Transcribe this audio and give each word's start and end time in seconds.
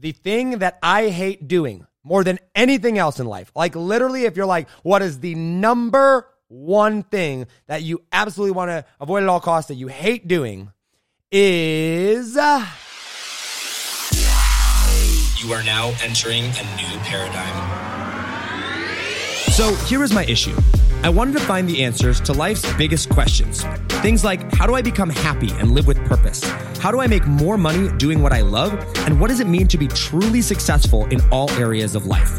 the 0.00 0.12
thing 0.12 0.58
that 0.58 0.78
I 0.82 1.08
hate 1.08 1.46
doing 1.46 1.86
more 2.02 2.24
than 2.24 2.38
anything 2.54 2.96
else 2.98 3.20
in 3.20 3.26
life. 3.26 3.52
Like 3.54 3.76
literally, 3.76 4.24
if 4.24 4.36
you're 4.36 4.46
like, 4.46 4.68
what 4.82 5.02
is 5.02 5.20
the 5.20 5.34
number 5.34 6.26
one 6.48 7.02
thing 7.04 7.46
that 7.66 7.82
you 7.82 8.02
absolutely 8.10 8.52
want 8.52 8.70
to 8.70 8.84
avoid 8.98 9.22
at 9.22 9.28
all 9.28 9.40
costs 9.40 9.68
that 9.68 9.74
you 9.74 9.88
hate 9.88 10.26
doing 10.26 10.72
is. 11.30 12.36
Uh, 12.36 12.66
You 15.42 15.54
are 15.54 15.62
now 15.62 15.92
entering 16.02 16.44
a 16.44 16.62
new 16.76 16.98
paradigm. 17.00 17.56
So 19.52 19.74
here 19.86 20.02
is 20.02 20.12
my 20.12 20.24
issue. 20.24 20.54
I 21.02 21.08
wanted 21.08 21.32
to 21.32 21.40
find 21.40 21.66
the 21.66 21.82
answers 21.82 22.20
to 22.20 22.34
life's 22.34 22.70
biggest 22.74 23.08
questions. 23.08 23.64
Things 24.02 24.22
like 24.22 24.52
how 24.52 24.66
do 24.66 24.74
I 24.74 24.82
become 24.82 25.08
happy 25.08 25.50
and 25.52 25.72
live 25.72 25.86
with 25.86 25.96
purpose? 26.04 26.44
How 26.78 26.90
do 26.90 27.00
I 27.00 27.06
make 27.06 27.26
more 27.26 27.56
money 27.56 27.88
doing 27.96 28.20
what 28.20 28.34
I 28.34 28.42
love? 28.42 28.72
And 29.06 29.18
what 29.18 29.28
does 29.28 29.40
it 29.40 29.46
mean 29.46 29.66
to 29.68 29.78
be 29.78 29.88
truly 29.88 30.42
successful 30.42 31.06
in 31.06 31.22
all 31.30 31.50
areas 31.52 31.94
of 31.94 32.04
life? 32.04 32.38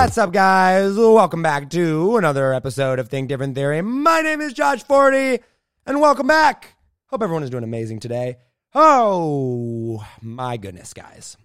What's 0.00 0.16
up, 0.16 0.32
guys? 0.32 0.96
Welcome 0.96 1.42
back 1.42 1.68
to 1.70 2.16
another 2.16 2.54
episode 2.54 2.98
of 2.98 3.10
Think 3.10 3.28
Different 3.28 3.54
Theory. 3.54 3.82
My 3.82 4.22
name 4.22 4.40
is 4.40 4.54
Josh 4.54 4.82
Forti, 4.82 5.40
and 5.84 6.00
welcome 6.00 6.26
back. 6.26 6.72
Hope 7.08 7.22
everyone 7.22 7.42
is 7.42 7.50
doing 7.50 7.64
amazing 7.64 8.00
today. 8.00 8.38
Oh, 8.74 10.02
my 10.22 10.56
goodness, 10.56 10.94
guys. 10.94 11.36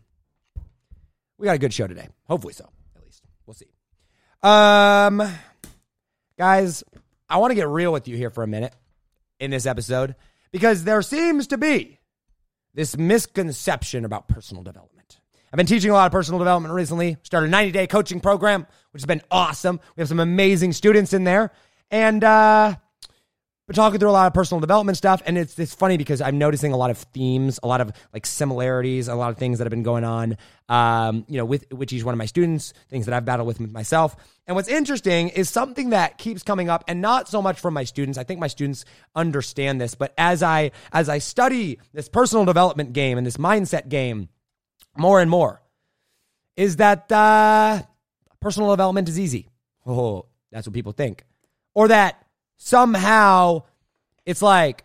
We 1.38 1.44
got 1.44 1.56
a 1.56 1.60
good 1.60 1.74
show 1.74 1.86
today. 1.86 2.08
Hopefully 2.30 2.54
so, 2.54 2.70
at 2.96 3.04
least. 3.04 3.26
We'll 3.46 3.56
see. 3.56 3.68
Um, 4.42 5.22
guys, 6.38 6.82
I 7.30 7.40
want 7.40 7.52
to 7.52 7.56
get 7.56 7.68
real 7.68 7.92
with 7.92 8.08
you 8.08 8.16
here 8.16 8.30
for 8.30 8.42
a 8.42 8.48
minute 8.48 8.74
in 9.38 9.52
this 9.52 9.66
episode 9.66 10.16
because 10.54 10.86
there 10.86 11.02
seems 11.02 11.48
to 11.48 11.58
be 11.58 12.00
this 12.74 12.96
misconception 12.96 14.06
about 14.06 14.30
personal 14.30 14.64
development. 14.64 14.95
I've 15.56 15.58
been 15.58 15.68
teaching 15.68 15.90
a 15.90 15.94
lot 15.94 16.06
of 16.06 16.12
personal 16.12 16.38
development 16.38 16.74
recently. 16.74 17.16
Started 17.24 17.48
a 17.48 17.50
90 17.50 17.72
day 17.72 17.88
coaching 17.88 18.20
program, 18.20 18.68
which 18.92 19.02
has 19.02 19.06
been 19.06 19.22
awesome. 19.32 19.80
We 19.96 20.02
have 20.02 20.10
some 20.10 20.20
amazing 20.20 20.74
students 20.74 21.14
in 21.14 21.24
there. 21.24 21.54
And 21.90 22.22
uh, 22.26 22.76
we're 23.66 23.74
talking 23.74 23.98
through 23.98 24.10
a 24.10 24.12
lot 24.12 24.28
of 24.28 24.34
personal 24.34 24.60
development 24.60 24.98
stuff. 24.98 25.22
And 25.26 25.38
it's, 25.38 25.58
it's 25.58 25.74
funny 25.74 25.96
because 25.96 26.20
I'm 26.20 26.38
noticing 26.38 26.74
a 26.74 26.76
lot 26.76 26.92
of 26.92 26.98
themes, 26.98 27.58
a 27.64 27.68
lot 27.68 27.80
of 27.80 27.94
like 28.14 28.26
similarities, 28.26 29.08
a 29.08 29.16
lot 29.16 29.30
of 29.30 29.38
things 29.38 29.60
that 29.60 29.64
have 29.64 29.70
been 29.70 29.82
going 29.82 30.04
on, 30.04 30.36
um, 30.68 31.24
you 31.30 31.38
know, 31.38 31.46
with 31.46 31.72
which 31.72 31.94
each 31.94 32.04
one 32.04 32.14
of 32.14 32.18
my 32.18 32.26
students, 32.26 32.74
things 32.90 33.06
that 33.06 33.14
I've 33.14 33.24
battled 33.24 33.48
with 33.48 33.62
myself. 33.62 34.18
And 34.48 34.58
what's 34.58 34.68
interesting 34.68 35.30
is 35.30 35.50
something 35.50 35.92
that 35.92 36.18
keeps 36.18 36.44
coming 36.44 36.68
up 36.68 36.84
and 36.90 37.00
not 37.00 37.30
so 37.30 37.42
much 37.42 37.62
from 37.62 37.74
my 37.74 37.86
students. 37.86 38.18
I 38.18 38.26
think 38.26 38.42
my 38.42 38.48
students 38.48 38.84
understand 39.16 39.80
this, 39.80 39.96
but 39.96 40.14
as 40.18 40.44
I 40.44 40.72
as 40.92 41.08
I 41.08 41.20
study 41.20 41.80
this 41.94 42.10
personal 42.10 42.44
development 42.44 42.92
game 42.92 43.18
and 43.18 43.26
this 43.26 43.38
mindset 43.38 43.88
game, 43.88 44.28
more 44.98 45.22
and 45.22 45.30
more 45.30 45.62
is 46.56 46.78
that 46.78 47.12
uh, 47.12 47.82
personal 48.40 48.72
development 48.72 49.10
is 49.10 49.20
easy. 49.20 49.50
Oh, 49.86 50.26
that's 50.52 50.68
what 50.68 50.74
people 50.74 50.94
think. 50.94 51.24
Or 51.74 51.88
that 51.90 52.26
somehow 52.58 53.64
it's 54.26 54.42
like, 54.42 54.84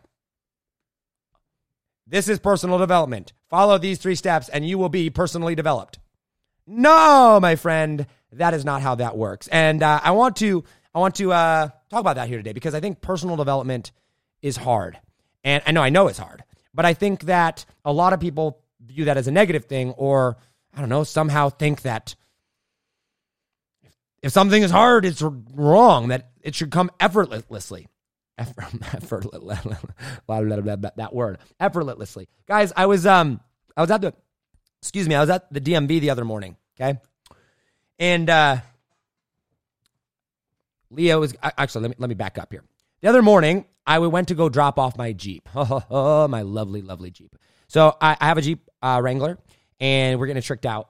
this 2.06 2.28
is 2.28 2.38
personal 2.38 2.78
development. 2.78 3.32
Follow 3.48 3.78
these 3.78 3.98
three 3.98 4.14
steps 4.16 4.48
and 4.48 4.66
you 4.66 4.78
will 4.78 4.88
be 4.88 5.10
personally 5.10 5.54
developed. 5.54 5.98
No, 6.66 7.38
my 7.40 7.56
friend, 7.56 8.06
that 8.32 8.54
is 8.54 8.64
not 8.64 8.82
how 8.82 8.96
that 8.96 9.16
works. 9.16 9.48
And 9.48 9.82
uh, 9.82 10.00
I 10.02 10.12
want 10.12 10.36
to 10.36 10.64
I 10.94 10.98
want 10.98 11.16
to 11.16 11.32
uh, 11.32 11.68
talk 11.88 12.00
about 12.00 12.16
that 12.16 12.28
here 12.28 12.38
today 12.38 12.52
because 12.52 12.74
I 12.74 12.80
think 12.80 13.00
personal 13.00 13.36
development 13.36 13.92
is 14.42 14.56
hard, 14.56 14.98
and 15.44 15.62
I 15.66 15.72
know 15.72 15.82
I 15.82 15.88
know 15.88 16.08
it's 16.08 16.18
hard, 16.18 16.44
but 16.74 16.84
I 16.84 16.94
think 16.94 17.24
that 17.24 17.64
a 17.84 17.92
lot 17.92 18.12
of 18.12 18.20
people 18.20 18.59
view 18.90 19.06
that 19.06 19.16
as 19.16 19.26
a 19.26 19.30
negative 19.30 19.64
thing, 19.66 19.92
or 19.92 20.36
I 20.74 20.80
don't 20.80 20.88
know, 20.88 21.04
somehow 21.04 21.48
think 21.48 21.82
that 21.82 22.14
if 24.22 24.32
something 24.32 24.62
is 24.62 24.70
hard, 24.70 25.04
it's 25.04 25.22
wrong, 25.22 26.08
that 26.08 26.30
it 26.42 26.54
should 26.54 26.70
come 26.70 26.90
effortlessly. 27.00 27.88
Effortless, 28.38 29.42
that 30.96 31.10
word, 31.12 31.38
effortlessly. 31.58 32.26
Guys, 32.48 32.72
I 32.74 32.86
was 32.86 33.04
um, 33.04 33.38
I 33.76 33.82
was 33.82 33.90
at 33.90 34.00
the, 34.00 34.14
excuse 34.80 35.06
me, 35.06 35.14
I 35.14 35.20
was 35.20 35.28
at 35.28 35.52
the 35.52 35.60
DMV 35.60 36.00
the 36.00 36.08
other 36.08 36.24
morning. 36.24 36.56
Okay, 36.74 36.98
and 37.98 38.30
uh, 38.30 38.56
Leah 40.90 41.18
was 41.18 41.36
actually 41.42 41.82
let 41.82 41.90
me 41.90 41.96
let 41.98 42.08
me 42.08 42.14
back 42.14 42.38
up 42.38 42.50
here. 42.50 42.64
The 43.02 43.08
other 43.08 43.20
morning, 43.20 43.66
I 43.86 43.98
went 43.98 44.28
to 44.28 44.34
go 44.34 44.48
drop 44.48 44.78
off 44.78 44.96
my 44.96 45.12
Jeep. 45.12 45.48
Oh, 45.54 46.28
my 46.28 46.42
lovely, 46.42 46.82
lovely 46.82 47.10
Jeep. 47.10 47.34
So 47.70 47.96
I, 48.00 48.16
I 48.20 48.26
have 48.26 48.36
a 48.36 48.42
Jeep 48.42 48.68
uh, 48.82 49.00
Wrangler, 49.00 49.38
and 49.78 50.18
we're 50.18 50.26
getting 50.26 50.38
it 50.38 50.44
tricked 50.44 50.66
out 50.66 50.88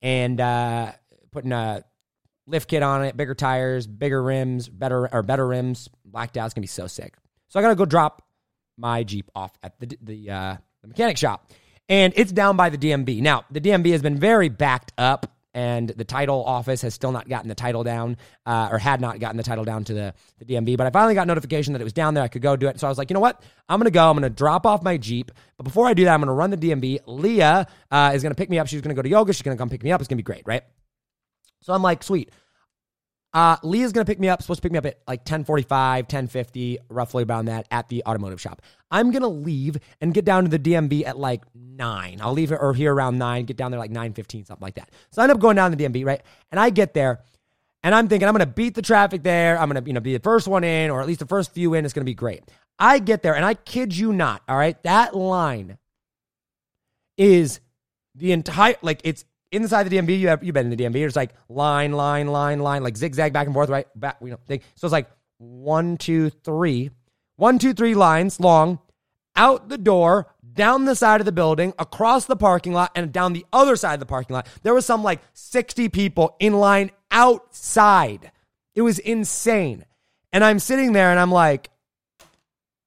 and 0.00 0.40
uh, 0.40 0.92
putting 1.32 1.50
a 1.50 1.82
lift 2.46 2.68
kit 2.68 2.84
on 2.84 3.04
it, 3.04 3.16
bigger 3.16 3.34
tires, 3.34 3.88
bigger 3.88 4.22
rims, 4.22 4.68
better 4.68 5.12
or 5.12 5.24
better 5.24 5.44
rims. 5.44 5.88
Blacked 6.04 6.36
out. 6.36 6.44
It's 6.44 6.54
gonna 6.54 6.62
be 6.62 6.68
so 6.68 6.86
sick. 6.86 7.16
So 7.48 7.58
I 7.58 7.62
gotta 7.62 7.74
go 7.74 7.86
drop 7.86 8.22
my 8.78 9.02
Jeep 9.02 9.28
off 9.34 9.50
at 9.64 9.80
the 9.80 9.98
the, 10.00 10.30
uh, 10.30 10.56
the 10.82 10.86
mechanic 10.86 11.18
shop, 11.18 11.50
and 11.88 12.12
it's 12.14 12.30
down 12.30 12.56
by 12.56 12.70
the 12.70 12.78
DMV. 12.78 13.20
Now 13.20 13.44
the 13.50 13.60
DMV 13.60 13.90
has 13.90 14.00
been 14.00 14.16
very 14.16 14.48
backed 14.48 14.92
up. 14.96 15.35
And 15.56 15.88
the 15.88 16.04
title 16.04 16.44
office 16.44 16.82
has 16.82 16.92
still 16.92 17.12
not 17.12 17.30
gotten 17.30 17.48
the 17.48 17.54
title 17.54 17.82
down, 17.82 18.18
uh, 18.44 18.68
or 18.70 18.76
had 18.76 19.00
not 19.00 19.20
gotten 19.20 19.38
the 19.38 19.42
title 19.42 19.64
down 19.64 19.84
to 19.84 19.94
the, 19.94 20.14
the 20.38 20.44
DMV. 20.44 20.76
But 20.76 20.86
I 20.86 20.90
finally 20.90 21.14
got 21.14 21.26
notification 21.26 21.72
that 21.72 21.80
it 21.80 21.84
was 21.84 21.94
down 21.94 22.12
there. 22.12 22.22
I 22.22 22.28
could 22.28 22.42
go 22.42 22.56
do 22.56 22.68
it. 22.68 22.78
So 22.78 22.86
I 22.86 22.90
was 22.90 22.98
like, 22.98 23.08
you 23.08 23.14
know 23.14 23.20
what? 23.20 23.42
I'm 23.66 23.80
going 23.80 23.86
to 23.86 23.90
go. 23.90 24.10
I'm 24.10 24.18
going 24.18 24.30
to 24.30 24.36
drop 24.36 24.66
off 24.66 24.82
my 24.82 24.98
Jeep. 24.98 25.32
But 25.56 25.64
before 25.64 25.86
I 25.86 25.94
do 25.94 26.04
that, 26.04 26.12
I'm 26.12 26.20
going 26.20 26.28
to 26.28 26.34
run 26.34 26.50
the 26.50 26.58
DMV. 26.58 27.00
Leah 27.06 27.66
uh, 27.90 28.12
is 28.14 28.22
going 28.22 28.32
to 28.32 28.36
pick 28.36 28.50
me 28.50 28.58
up. 28.58 28.66
She's 28.66 28.82
going 28.82 28.94
to 28.94 28.94
go 28.94 29.00
to 29.00 29.08
yoga. 29.08 29.32
She's 29.32 29.40
going 29.40 29.56
to 29.56 29.58
come 29.58 29.70
pick 29.70 29.82
me 29.82 29.92
up. 29.92 30.02
It's 30.02 30.08
going 30.08 30.18
to 30.18 30.22
be 30.22 30.26
great, 30.26 30.42
right? 30.44 30.62
So 31.62 31.72
I'm 31.72 31.82
like, 31.82 32.02
sweet. 32.02 32.30
Uh, 33.36 33.54
Leah's 33.62 33.92
gonna 33.92 34.06
pick 34.06 34.18
me 34.18 34.30
up. 34.30 34.40
Supposed 34.40 34.62
to 34.62 34.62
pick 34.62 34.72
me 34.72 34.78
up 34.78 34.86
at 34.86 34.98
like 35.06 35.26
10:45, 35.26 36.08
10:50, 36.08 36.78
roughly 36.88 37.22
around 37.22 37.44
that, 37.44 37.66
at 37.70 37.86
the 37.90 38.02
automotive 38.06 38.40
shop. 38.40 38.62
I'm 38.90 39.10
gonna 39.10 39.28
leave 39.28 39.76
and 40.00 40.14
get 40.14 40.24
down 40.24 40.44
to 40.44 40.48
the 40.48 40.58
DMV 40.58 41.04
at 41.04 41.18
like 41.18 41.42
nine. 41.54 42.18
I'll 42.22 42.32
leave 42.32 42.50
or 42.50 42.72
here 42.72 42.94
around 42.94 43.18
nine. 43.18 43.44
Get 43.44 43.58
down 43.58 43.72
there 43.72 43.78
like 43.78 43.90
9:15, 43.90 44.46
something 44.46 44.64
like 44.64 44.76
that. 44.76 44.88
So 45.10 45.20
I 45.20 45.24
end 45.24 45.32
up 45.32 45.38
going 45.38 45.54
down 45.54 45.70
to 45.70 45.76
the 45.76 45.84
DMV, 45.84 46.06
right? 46.06 46.22
And 46.50 46.58
I 46.58 46.70
get 46.70 46.94
there, 46.94 47.20
and 47.82 47.94
I'm 47.94 48.08
thinking 48.08 48.26
I'm 48.26 48.32
gonna 48.32 48.46
beat 48.46 48.74
the 48.74 48.80
traffic 48.80 49.22
there. 49.22 49.58
I'm 49.58 49.68
gonna 49.68 49.82
you 49.84 49.92
know 49.92 50.00
be 50.00 50.14
the 50.14 50.20
first 50.20 50.48
one 50.48 50.64
in, 50.64 50.90
or 50.90 51.02
at 51.02 51.06
least 51.06 51.20
the 51.20 51.26
first 51.26 51.52
few 51.52 51.74
in. 51.74 51.84
It's 51.84 51.92
gonna 51.92 52.06
be 52.06 52.14
great. 52.14 52.42
I 52.78 53.00
get 53.00 53.22
there, 53.22 53.36
and 53.36 53.44
I 53.44 53.52
kid 53.52 53.94
you 53.94 54.14
not. 54.14 54.44
All 54.48 54.56
right, 54.56 54.82
that 54.84 55.14
line 55.14 55.76
is 57.18 57.60
the 58.14 58.32
entire 58.32 58.76
like 58.80 59.02
it's 59.04 59.26
inside 59.52 59.84
the 59.84 59.96
DMV, 59.96 60.18
you 60.18 60.28
have 60.28 60.42
you've 60.42 60.54
been 60.54 60.70
in 60.70 60.76
the 60.76 60.82
DMV. 60.84 61.06
It's 61.06 61.16
like 61.16 61.32
line, 61.48 61.92
line, 61.92 62.28
line, 62.28 62.60
line, 62.60 62.82
like 62.82 62.96
zigzag 62.96 63.32
back 63.32 63.46
and 63.46 63.54
forth, 63.54 63.68
right? 63.68 63.86
Back, 63.94 64.18
you 64.20 64.30
know, 64.30 64.38
thing. 64.46 64.60
So 64.74 64.86
it's 64.86 64.92
like 64.92 65.08
one, 65.38 65.96
two, 65.96 66.30
three, 66.30 66.90
one, 67.36 67.58
two, 67.58 67.74
three 67.74 67.94
lines 67.94 68.40
long, 68.40 68.78
out 69.34 69.68
the 69.68 69.78
door, 69.78 70.26
down 70.54 70.84
the 70.86 70.94
side 70.96 71.20
of 71.20 71.26
the 71.26 71.32
building, 71.32 71.74
across 71.78 72.24
the 72.24 72.36
parking 72.36 72.72
lot, 72.72 72.90
and 72.94 73.12
down 73.12 73.32
the 73.32 73.46
other 73.52 73.76
side 73.76 73.94
of 73.94 74.00
the 74.00 74.06
parking 74.06 74.34
lot. 74.34 74.46
There 74.62 74.74
was 74.74 74.86
some 74.86 75.02
like 75.02 75.20
60 75.34 75.88
people 75.90 76.36
in 76.40 76.54
line 76.54 76.90
outside. 77.10 78.32
It 78.74 78.82
was 78.82 78.98
insane. 78.98 79.84
And 80.32 80.42
I'm 80.44 80.58
sitting 80.58 80.92
there 80.92 81.10
and 81.10 81.20
I'm 81.20 81.30
like, 81.30 81.70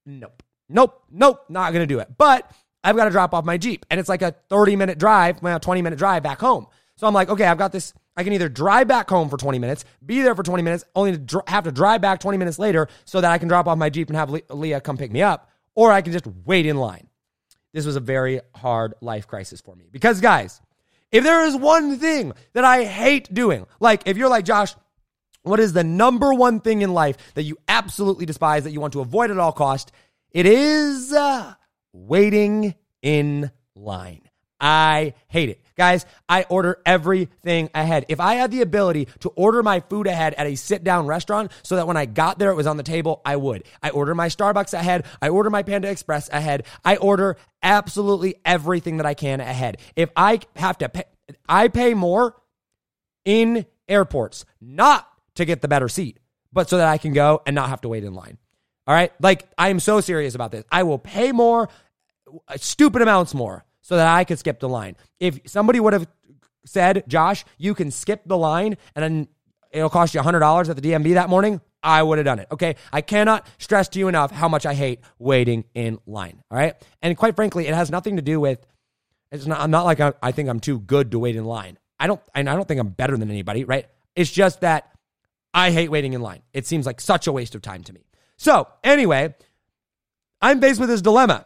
nope, 0.05 0.43
nope, 0.67 1.03
nope, 1.11 1.45
not 1.49 1.73
gonna 1.73 1.87
do 1.87 1.99
it. 1.99 2.09
But 2.17 2.51
I've 2.83 2.95
got 2.95 3.05
to 3.05 3.11
drop 3.11 3.33
off 3.33 3.45
my 3.45 3.57
Jeep. 3.57 3.85
And 3.89 3.99
it's 3.99 4.09
like 4.09 4.21
a 4.21 4.35
30 4.49 4.75
minute 4.75 4.97
drive, 4.97 5.41
well, 5.41 5.59
20 5.59 5.81
minute 5.81 5.99
drive 5.99 6.23
back 6.23 6.39
home. 6.39 6.67
So 6.95 7.07
I'm 7.07 7.13
like, 7.13 7.29
okay, 7.29 7.45
I've 7.45 7.57
got 7.57 7.71
this. 7.71 7.93
I 8.17 8.23
can 8.23 8.33
either 8.33 8.49
drive 8.49 8.87
back 8.87 9.09
home 9.09 9.29
for 9.29 9.37
20 9.37 9.59
minutes, 9.59 9.85
be 10.05 10.21
there 10.21 10.35
for 10.35 10.43
20 10.43 10.61
minutes, 10.61 10.83
only 10.95 11.13
to 11.13 11.17
dr- 11.17 11.47
have 11.47 11.63
to 11.63 11.71
drive 11.71 12.01
back 12.01 12.19
20 12.19 12.37
minutes 12.37 12.59
later 12.59 12.89
so 13.05 13.21
that 13.21 13.31
I 13.31 13.37
can 13.37 13.47
drop 13.47 13.67
off 13.67 13.77
my 13.77 13.89
Jeep 13.89 14.09
and 14.09 14.17
have 14.17 14.29
Le- 14.29 14.41
Leah 14.49 14.81
come 14.81 14.97
pick 14.97 15.11
me 15.11 15.21
up, 15.21 15.49
or 15.75 15.91
I 15.91 16.01
can 16.01 16.11
just 16.11 16.27
wait 16.45 16.65
in 16.65 16.75
line. 16.75 17.07
This 17.71 17.85
was 17.85 17.95
a 17.95 18.01
very 18.01 18.41
hard 18.55 18.95
life 18.99 19.27
crisis 19.27 19.61
for 19.61 19.75
me. 19.75 19.87
Because, 19.89 20.19
guys, 20.19 20.59
if 21.11 21.23
there 21.23 21.45
is 21.45 21.55
one 21.55 21.97
thing 21.97 22.33
that 22.53 22.65
I 22.65 22.83
hate 22.83 23.33
doing, 23.33 23.65
like 23.79 24.03
if 24.05 24.17
you're 24.17 24.29
like, 24.29 24.43
Josh, 24.43 24.75
what 25.43 25.59
is 25.59 25.71
the 25.73 25.83
number 25.83 26.33
one 26.33 26.59
thing 26.59 26.81
in 26.81 26.93
life 26.93 27.15
that 27.35 27.43
you 27.43 27.57
absolutely 27.67 28.25
despise 28.25 28.65
that 28.65 28.71
you 28.71 28.81
want 28.81 28.93
to 28.93 29.01
avoid 29.01 29.31
at 29.31 29.37
all 29.37 29.53
cost? 29.53 29.91
It 30.31 30.45
is 30.45 31.13
uh, 31.13 31.53
waiting 31.93 32.75
in 33.01 33.51
line. 33.75 34.21
I 34.61 35.13
hate 35.29 35.49
it. 35.49 35.61
Guys, 35.77 36.05
I 36.27 36.43
order 36.49 36.79
everything 36.85 37.69
ahead. 37.73 38.05
If 38.09 38.19
I 38.19 38.35
had 38.35 38.51
the 38.51 38.61
ability 38.61 39.07
to 39.19 39.29
order 39.29 39.63
my 39.63 39.79
food 39.79 40.07
ahead 40.07 40.33
at 40.33 40.47
a 40.47 40.55
sit 40.55 40.83
down 40.83 41.07
restaurant 41.07 41.53
so 41.63 41.77
that 41.77 41.87
when 41.87 41.95
I 41.95 42.05
got 42.05 42.39
there 42.39 42.51
it 42.51 42.55
was 42.55 42.67
on 42.67 42.75
the 42.75 42.83
table, 42.83 43.21
I 43.23 43.37
would. 43.37 43.63
I 43.81 43.89
order 43.91 44.13
my 44.13 44.27
Starbucks 44.27 44.73
ahead. 44.73 45.05
I 45.21 45.29
order 45.29 45.49
my 45.49 45.63
Panda 45.63 45.89
Express 45.89 46.27
ahead. 46.29 46.65
I 46.83 46.97
order 46.97 47.37
absolutely 47.63 48.35
everything 48.43 48.97
that 48.97 49.05
I 49.05 49.13
can 49.13 49.39
ahead. 49.39 49.77
If 49.95 50.09
I 50.17 50.41
have 50.57 50.77
to 50.79 50.89
pay, 50.89 51.05
I 51.47 51.69
pay 51.69 51.93
more 51.93 52.35
in 53.23 53.65
airports, 53.87 54.43
not 54.59 55.07
to 55.35 55.45
get 55.45 55.61
the 55.61 55.69
better 55.69 55.87
seat, 55.87 56.19
but 56.51 56.69
so 56.69 56.77
that 56.77 56.89
I 56.89 56.97
can 56.97 57.13
go 57.13 57.41
and 57.45 57.55
not 57.55 57.69
have 57.69 57.81
to 57.81 57.89
wait 57.89 58.03
in 58.03 58.13
line. 58.13 58.37
All 58.89 58.95
right. 58.95 59.13
Like, 59.21 59.47
I 59.55 59.69
am 59.69 59.79
so 59.79 60.01
serious 60.01 60.33
about 60.33 60.51
this. 60.51 60.65
I 60.71 60.81
will 60.81 60.97
pay 60.97 61.31
more, 61.31 61.69
uh, 62.47 62.57
stupid 62.57 63.03
amounts 63.03 63.35
more, 63.35 63.63
so 63.81 63.95
that 63.95 64.07
I 64.07 64.23
could 64.23 64.39
skip 64.39 64.59
the 64.59 64.67
line. 64.67 64.95
If 65.19 65.41
somebody 65.45 65.79
would 65.79 65.93
have 65.93 66.07
said, 66.65 67.03
Josh, 67.07 67.45
you 67.59 67.75
can 67.75 67.91
skip 67.91 68.23
the 68.25 68.35
line 68.35 68.77
and 68.95 69.03
then 69.03 69.27
it'll 69.71 69.91
cost 69.91 70.15
you 70.15 70.21
$100 70.21 70.69
at 70.69 70.75
the 70.75 70.81
DMV 70.81 71.13
that 71.13 71.29
morning, 71.29 71.61
I 71.83 72.01
would 72.01 72.17
have 72.17 72.25
done 72.25 72.39
it. 72.39 72.47
Okay. 72.51 72.77
I 72.91 73.01
cannot 73.01 73.45
stress 73.59 73.89
to 73.89 73.99
you 73.99 74.07
enough 74.07 74.31
how 74.31 74.49
much 74.49 74.65
I 74.65 74.73
hate 74.73 75.01
waiting 75.19 75.65
in 75.75 75.99
line. 76.07 76.41
All 76.49 76.57
right. 76.57 76.73
And 77.03 77.15
quite 77.15 77.35
frankly, 77.35 77.67
it 77.67 77.75
has 77.75 77.91
nothing 77.91 78.15
to 78.15 78.23
do 78.23 78.39
with, 78.39 78.65
it's 79.31 79.45
not, 79.45 79.59
I'm 79.59 79.69
not 79.69 79.85
like 79.85 79.99
I, 79.99 80.13
I 80.19 80.31
think 80.31 80.49
I'm 80.49 80.59
too 80.59 80.79
good 80.79 81.11
to 81.11 81.19
wait 81.19 81.35
in 81.35 81.45
line. 81.45 81.77
I 81.99 82.07
don't, 82.07 82.21
and 82.33 82.49
I 82.49 82.55
don't 82.55 82.67
think 82.67 82.79
I'm 82.79 82.89
better 82.89 83.15
than 83.15 83.29
anybody, 83.29 83.65
right? 83.65 83.85
It's 84.15 84.31
just 84.31 84.61
that 84.61 84.91
I 85.53 85.69
hate 85.69 85.91
waiting 85.91 86.13
in 86.13 86.21
line. 86.21 86.41
It 86.53 86.65
seems 86.65 86.87
like 86.87 86.99
such 86.99 87.27
a 87.27 87.31
waste 87.31 87.53
of 87.53 87.61
time 87.61 87.83
to 87.83 87.93
me. 87.93 88.01
So, 88.39 88.69
anyway, 88.85 89.35
I'm 90.41 90.61
faced 90.61 90.79
with 90.79 90.87
this 90.87 91.01
dilemma. 91.01 91.45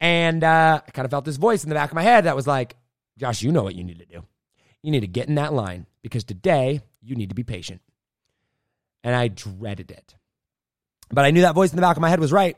And 0.00 0.42
uh, 0.42 0.80
I 0.86 0.90
kind 0.92 1.04
of 1.04 1.10
felt 1.10 1.26
this 1.26 1.36
voice 1.36 1.62
in 1.62 1.68
the 1.68 1.74
back 1.74 1.90
of 1.90 1.94
my 1.94 2.02
head 2.02 2.24
that 2.24 2.34
was 2.34 2.46
like, 2.46 2.74
Josh, 3.18 3.42
you 3.42 3.52
know 3.52 3.62
what 3.62 3.74
you 3.74 3.84
need 3.84 3.98
to 3.98 4.06
do. 4.06 4.24
You 4.82 4.90
need 4.90 5.00
to 5.00 5.06
get 5.06 5.28
in 5.28 5.34
that 5.34 5.52
line 5.52 5.84
because 6.00 6.24
today 6.24 6.80
you 7.02 7.16
need 7.16 7.28
to 7.28 7.34
be 7.34 7.44
patient. 7.44 7.82
And 9.04 9.14
I 9.14 9.28
dreaded 9.28 9.90
it. 9.90 10.14
But 11.10 11.26
I 11.26 11.32
knew 11.32 11.42
that 11.42 11.54
voice 11.54 11.68
in 11.68 11.76
the 11.76 11.82
back 11.82 11.98
of 11.98 12.00
my 12.00 12.08
head 12.08 12.18
was 12.18 12.32
right. 12.32 12.56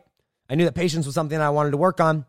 I 0.49 0.55
knew 0.55 0.67
that 0.67 0.77
patience 0.77 1.05
was 1.05 1.17
something 1.17 1.37
I 1.37 1.51
wanted 1.51 1.73
to 1.73 1.79
work 1.79 2.01
on. 2.01 2.27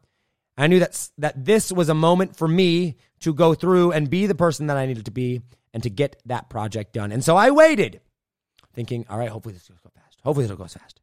I 0.57 0.65
knew 0.65 0.79
that, 0.79 1.09
that 1.19 1.45
this 1.45 1.71
was 1.71 1.89
a 1.89 1.93
moment 1.93 2.37
for 2.37 2.47
me 2.47 2.95
to 3.19 3.35
go 3.35 3.53
through 3.53 3.91
and 3.91 4.09
be 4.09 4.25
the 4.25 4.33
person 4.33 4.65
that 4.67 4.77
I 4.77 4.87
needed 4.87 5.05
to 5.05 5.11
be 5.11 5.41
and 5.75 5.83
to 5.83 5.91
get 5.91 6.19
that 6.25 6.49
project 6.49 6.93
done. 6.93 7.11
And 7.11 7.23
so 7.23 7.37
I 7.37 7.51
waited, 7.51 8.01
thinking, 8.73 9.05
all 9.09 9.19
right, 9.19 9.29
hopefully 9.29 9.53
this. 9.53 9.69
Hopefully 10.23 10.47
will 10.47 10.55
go 10.55 10.63
as 10.65 10.73
fast. 10.73 10.99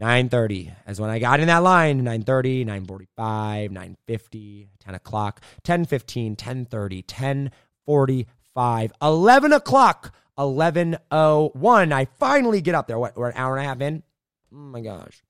9.30 0.00 0.74
as 0.86 1.00
when 1.00 1.10
I 1.10 1.18
got 1.18 1.40
in 1.40 1.48
that 1.48 1.62
line, 1.62 2.02
9.30, 2.02 2.66
9.45, 2.66 3.96
9.50, 4.08 4.68
10 4.78 4.94
o'clock, 4.94 5.42
10.15, 5.64 6.36
10.30, 6.36 7.50
10.45, 7.86 8.90
11 9.02 9.52
o'clock, 9.52 10.14
11.01. 10.38 11.92
I 11.92 12.04
finally 12.18 12.60
get 12.62 12.74
up 12.74 12.86
there. 12.86 12.98
What, 12.98 13.16
we're 13.16 13.28
an 13.28 13.36
hour 13.36 13.56
and 13.56 13.64
a 13.64 13.68
half 13.68 13.80
in? 13.82 14.02
Oh 14.52 14.56
my 14.56 14.80
gosh. 14.80 15.22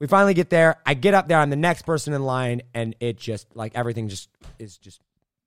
We 0.00 0.08
finally 0.08 0.34
get 0.34 0.50
there. 0.50 0.80
I 0.84 0.94
get 0.94 1.14
up 1.14 1.28
there. 1.28 1.38
I'm 1.38 1.50
the 1.50 1.56
next 1.56 1.82
person 1.82 2.12
in 2.12 2.24
line, 2.24 2.62
and 2.74 2.96
it 2.98 3.18
just, 3.18 3.54
like, 3.54 3.76
everything 3.76 4.08
just 4.08 4.28
is 4.58 4.76
just 4.78 5.00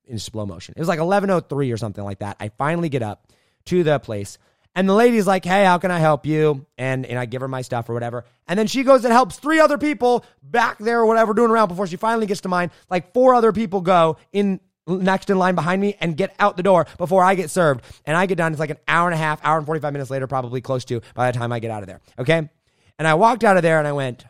in 0.05 0.17
slow 0.17 0.45
motion. 0.45 0.75
It 0.77 0.79
was 0.79 0.87
like 0.87 0.99
11:03 0.99 1.73
or 1.73 1.77
something 1.77 2.03
like 2.03 2.19
that. 2.19 2.37
I 2.39 2.49
finally 2.57 2.87
get 2.87 3.03
up 3.03 3.27
to 3.65 3.83
the 3.83 3.99
place 3.99 4.37
and 4.75 4.87
the 4.87 4.93
lady's 4.93 5.25
like, 5.25 5.45
"Hey, 5.45 5.63
how 5.63 5.77
can 5.77 5.89
I 5.91 5.99
help 5.99 6.25
you?" 6.25 6.65
And 6.77 7.05
and 7.05 7.17
I 7.17 7.25
give 7.25 7.41
her 7.41 7.47
my 7.47 7.61
stuff 7.61 7.89
or 7.89 7.93
whatever. 7.93 8.25
And 8.47 8.59
then 8.59 8.67
she 8.67 8.83
goes 8.83 9.03
and 9.05 9.13
helps 9.13 9.37
three 9.37 9.59
other 9.59 9.77
people 9.77 10.25
back 10.43 10.77
there 10.77 10.99
or 10.99 11.05
whatever 11.05 11.33
doing 11.33 11.51
around 11.51 11.69
before 11.69 11.87
she 11.87 11.95
finally 11.95 12.27
gets 12.27 12.41
to 12.41 12.49
mine. 12.49 12.71
Like 12.89 13.13
four 13.13 13.33
other 13.33 13.51
people 13.51 13.81
go 13.81 14.17
in 14.31 14.59
next 14.87 15.29
in 15.29 15.37
line 15.37 15.55
behind 15.55 15.81
me 15.81 15.95
and 15.99 16.15
get 16.15 16.35
out 16.39 16.57
the 16.57 16.63
door 16.63 16.85
before 16.97 17.23
I 17.23 17.35
get 17.35 17.49
served. 17.49 17.83
And 18.05 18.15
I 18.15 18.25
get 18.25 18.37
done. 18.37 18.51
It's 18.51 18.59
like 18.59 18.69
an 18.69 18.77
hour 18.87 19.07
and 19.07 19.15
a 19.15 19.17
half, 19.17 19.43
hour 19.43 19.57
and 19.57 19.65
45 19.65 19.93
minutes 19.93 20.11
later, 20.11 20.27
probably 20.27 20.61
close 20.61 20.85
to 20.85 21.01
by 21.13 21.31
the 21.31 21.37
time 21.37 21.51
I 21.51 21.59
get 21.59 21.71
out 21.71 21.81
of 21.83 21.87
there. 21.87 22.01
Okay. 22.19 22.49
And 22.97 23.07
I 23.07 23.15
walked 23.15 23.43
out 23.43 23.57
of 23.57 23.63
there 23.63 23.79
and 23.79 23.87
I 23.87 23.93
went, 23.93 24.25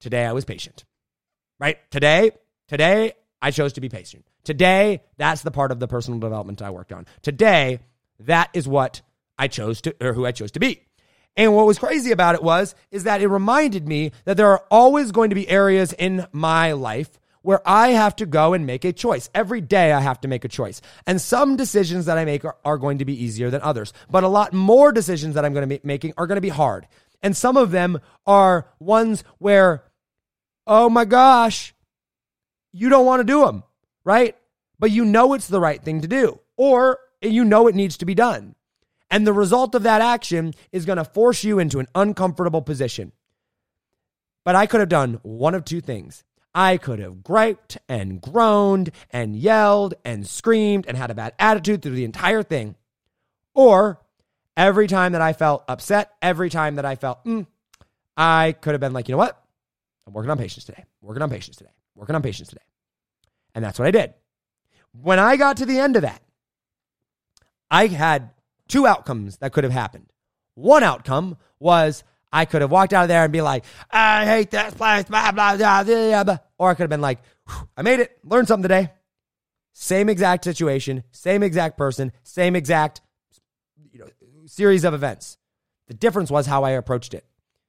today 0.00 0.24
I 0.24 0.32
was 0.32 0.44
patient. 0.44 0.84
Right? 1.58 1.78
Today, 1.90 2.32
today 2.68 3.12
I 3.40 3.50
chose 3.50 3.74
to 3.74 3.80
be 3.80 3.88
patient. 3.88 4.26
Today, 4.44 5.02
that's 5.18 5.42
the 5.42 5.50
part 5.50 5.70
of 5.70 5.80
the 5.80 5.88
personal 5.88 6.18
development 6.18 6.62
I 6.62 6.70
worked 6.70 6.92
on. 6.92 7.06
Today, 7.22 7.80
that 8.20 8.50
is 8.54 8.68
what 8.68 9.02
I 9.38 9.48
chose 9.48 9.80
to, 9.82 9.94
or 10.00 10.12
who 10.12 10.26
I 10.26 10.32
chose 10.32 10.50
to 10.52 10.60
be. 10.60 10.82
And 11.36 11.54
what 11.54 11.66
was 11.66 11.78
crazy 11.78 12.10
about 12.10 12.34
it 12.34 12.42
was, 12.42 12.74
is 12.90 13.04
that 13.04 13.22
it 13.22 13.28
reminded 13.28 13.88
me 13.88 14.12
that 14.24 14.36
there 14.36 14.50
are 14.50 14.64
always 14.70 15.12
going 15.12 15.30
to 15.30 15.36
be 15.36 15.48
areas 15.48 15.92
in 15.92 16.26
my 16.32 16.72
life 16.72 17.10
where 17.42 17.66
I 17.66 17.88
have 17.90 18.16
to 18.16 18.26
go 18.26 18.52
and 18.52 18.66
make 18.66 18.84
a 18.84 18.92
choice. 18.92 19.30
Every 19.34 19.60
day 19.60 19.92
I 19.92 20.00
have 20.00 20.20
to 20.22 20.28
make 20.28 20.44
a 20.44 20.48
choice. 20.48 20.82
And 21.06 21.20
some 21.20 21.56
decisions 21.56 22.06
that 22.06 22.18
I 22.18 22.24
make 22.24 22.44
are, 22.44 22.56
are 22.64 22.76
going 22.76 22.98
to 22.98 23.04
be 23.04 23.24
easier 23.24 23.48
than 23.48 23.62
others. 23.62 23.92
But 24.10 24.24
a 24.24 24.28
lot 24.28 24.52
more 24.52 24.92
decisions 24.92 25.34
that 25.34 25.44
I'm 25.44 25.54
going 25.54 25.68
to 25.68 25.78
be 25.78 25.80
making 25.82 26.14
are 26.18 26.26
going 26.26 26.36
to 26.36 26.42
be 26.42 26.50
hard. 26.50 26.86
And 27.22 27.36
some 27.36 27.56
of 27.56 27.70
them 27.70 28.00
are 28.26 28.68
ones 28.78 29.24
where, 29.38 29.84
oh 30.66 30.90
my 30.90 31.04
gosh, 31.04 31.74
you 32.72 32.88
don't 32.88 33.06
want 33.06 33.20
to 33.20 33.24
do 33.24 33.44
them, 33.46 33.62
right? 34.04 34.36
But 34.78 34.90
you 34.90 35.04
know 35.04 35.32
it's 35.34 35.48
the 35.48 35.60
right 35.60 35.82
thing 35.82 36.02
to 36.02 36.08
do, 36.08 36.40
or 36.56 36.98
you 37.20 37.44
know 37.44 37.66
it 37.66 37.74
needs 37.74 37.96
to 37.98 38.06
be 38.06 38.14
done. 38.14 38.54
And 39.10 39.26
the 39.26 39.32
result 39.32 39.74
of 39.74 39.82
that 39.82 40.00
action 40.00 40.54
is 40.72 40.86
going 40.86 40.98
to 40.98 41.04
force 41.04 41.42
you 41.42 41.58
into 41.58 41.80
an 41.80 41.88
uncomfortable 41.94 42.62
position. 42.62 43.12
But 44.44 44.54
I 44.54 44.66
could 44.66 44.80
have 44.80 44.88
done 44.88 45.18
one 45.22 45.54
of 45.54 45.64
two 45.64 45.80
things. 45.80 46.24
I 46.54 46.78
could 46.78 46.98
have 46.98 47.22
griped 47.22 47.78
and 47.88 48.20
groaned 48.20 48.90
and 49.10 49.36
yelled 49.36 49.94
and 50.04 50.26
screamed 50.26 50.86
and 50.86 50.96
had 50.96 51.10
a 51.10 51.14
bad 51.14 51.34
attitude 51.38 51.82
through 51.82 51.94
the 51.94 52.04
entire 52.04 52.42
thing. 52.42 52.76
Or 53.54 54.00
every 54.56 54.86
time 54.86 55.12
that 55.12 55.20
I 55.20 55.32
felt 55.32 55.64
upset, 55.68 56.10
every 56.22 56.50
time 56.50 56.76
that 56.76 56.84
I 56.84 56.96
felt, 56.96 57.24
mm, 57.24 57.46
I 58.16 58.52
could 58.60 58.72
have 58.72 58.80
been 58.80 58.92
like, 58.92 59.08
you 59.08 59.12
know 59.12 59.18
what? 59.18 59.40
I'm 60.06 60.12
working 60.12 60.30
on 60.30 60.38
patience 60.38 60.64
today. 60.64 60.84
Working 61.02 61.22
on 61.22 61.30
patience 61.30 61.56
today. 61.56 61.70
Working 61.94 62.16
on 62.16 62.22
patience 62.22 62.48
today. 62.48 62.62
And 63.54 63.64
that's 63.64 63.78
what 63.78 63.86
I 63.86 63.90
did. 63.90 64.14
When 64.92 65.18
I 65.18 65.36
got 65.36 65.58
to 65.58 65.66
the 65.66 65.78
end 65.78 65.96
of 65.96 66.02
that, 66.02 66.20
I 67.70 67.86
had 67.86 68.30
two 68.68 68.86
outcomes 68.86 69.38
that 69.38 69.52
could 69.52 69.64
have 69.64 69.72
happened. 69.72 70.06
One 70.54 70.82
outcome 70.82 71.36
was 71.58 72.04
I 72.32 72.44
could 72.44 72.62
have 72.62 72.70
walked 72.70 72.92
out 72.92 73.02
of 73.02 73.08
there 73.08 73.24
and 73.24 73.32
be 73.32 73.40
like, 73.40 73.64
I 73.90 74.24
hate 74.24 74.50
this 74.50 74.74
place, 74.74 75.04
blah, 75.04 75.32
blah, 75.32 75.56
blah, 75.56 75.84
blah, 75.84 76.24
blah. 76.24 76.38
Or 76.58 76.70
I 76.70 76.74
could 76.74 76.84
have 76.84 76.90
been 76.90 77.00
like, 77.00 77.20
I 77.76 77.82
made 77.82 78.00
it, 78.00 78.18
learned 78.24 78.48
something 78.48 78.62
today. 78.62 78.90
Same 79.72 80.08
exact 80.08 80.44
situation, 80.44 81.04
same 81.10 81.42
exact 81.42 81.78
person, 81.78 82.12
same 82.22 82.56
exact 82.56 83.00
you 83.92 84.00
know, 84.00 84.06
series 84.46 84.84
of 84.84 84.94
events. 84.94 85.38
The 85.88 85.94
difference 85.94 86.30
was 86.30 86.46
how 86.46 86.64
I 86.64 86.70
approached 86.70 87.14
it. 87.14 87.24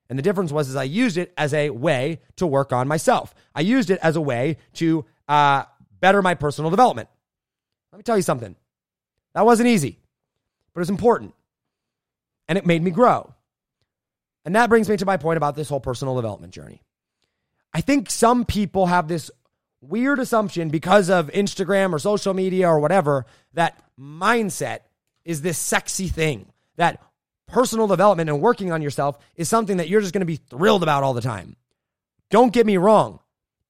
And 0.09 0.19
the 0.19 0.23
difference 0.23 0.51
was 0.51 0.67
is 0.67 0.75
I 0.75 0.83
used 0.83 1.17
it 1.17 1.31
as 1.37 1.53
a 1.53 1.69
way 1.69 2.19
to 2.35 2.45
work 2.45 2.73
on 2.73 2.87
myself. 2.87 3.33
I 3.55 3.61
used 3.61 3.89
it 3.89 3.99
as 4.03 4.15
a 4.15 4.21
way 4.21 4.57
to 4.73 5.05
uh, 5.27 5.63
better 6.01 6.21
my 6.21 6.33
personal 6.33 6.69
development. 6.69 7.07
Let 7.91 7.97
me 7.97 8.03
tell 8.03 8.17
you 8.17 8.23
something. 8.23 8.55
That 9.33 9.45
wasn't 9.45 9.69
easy, 9.69 9.99
but 10.73 10.79
it 10.79 10.81
was 10.81 10.89
important. 10.89 11.33
And 12.47 12.57
it 12.57 12.65
made 12.65 12.83
me 12.83 12.91
grow. 12.91 13.33
And 14.43 14.55
that 14.55 14.69
brings 14.69 14.89
me 14.89 14.97
to 14.97 15.05
my 15.05 15.17
point 15.17 15.37
about 15.37 15.55
this 15.55 15.69
whole 15.69 15.79
personal 15.79 16.15
development 16.15 16.53
journey. 16.53 16.81
I 17.73 17.81
think 17.81 18.09
some 18.09 18.43
people 18.45 18.87
have 18.87 19.07
this 19.07 19.31
weird 19.81 20.19
assumption 20.19 20.69
because 20.69 21.09
of 21.09 21.31
Instagram 21.31 21.93
or 21.93 21.99
social 21.99 22.33
media 22.33 22.67
or 22.67 22.79
whatever 22.79 23.25
that 23.53 23.81
mindset 23.99 24.79
is 25.23 25.41
this 25.41 25.57
sexy 25.57 26.07
thing, 26.07 26.51
that 26.77 27.01
personal 27.47 27.87
development 27.87 28.29
and 28.29 28.41
working 28.41 28.71
on 28.71 28.81
yourself 28.81 29.17
is 29.35 29.49
something 29.49 29.77
that 29.77 29.89
you're 29.89 30.01
just 30.01 30.13
going 30.13 30.21
to 30.21 30.25
be 30.25 30.37
thrilled 30.37 30.83
about 30.83 31.03
all 31.03 31.13
the 31.13 31.21
time. 31.21 31.55
Don't 32.29 32.53
get 32.53 32.65
me 32.65 32.77
wrong. 32.77 33.19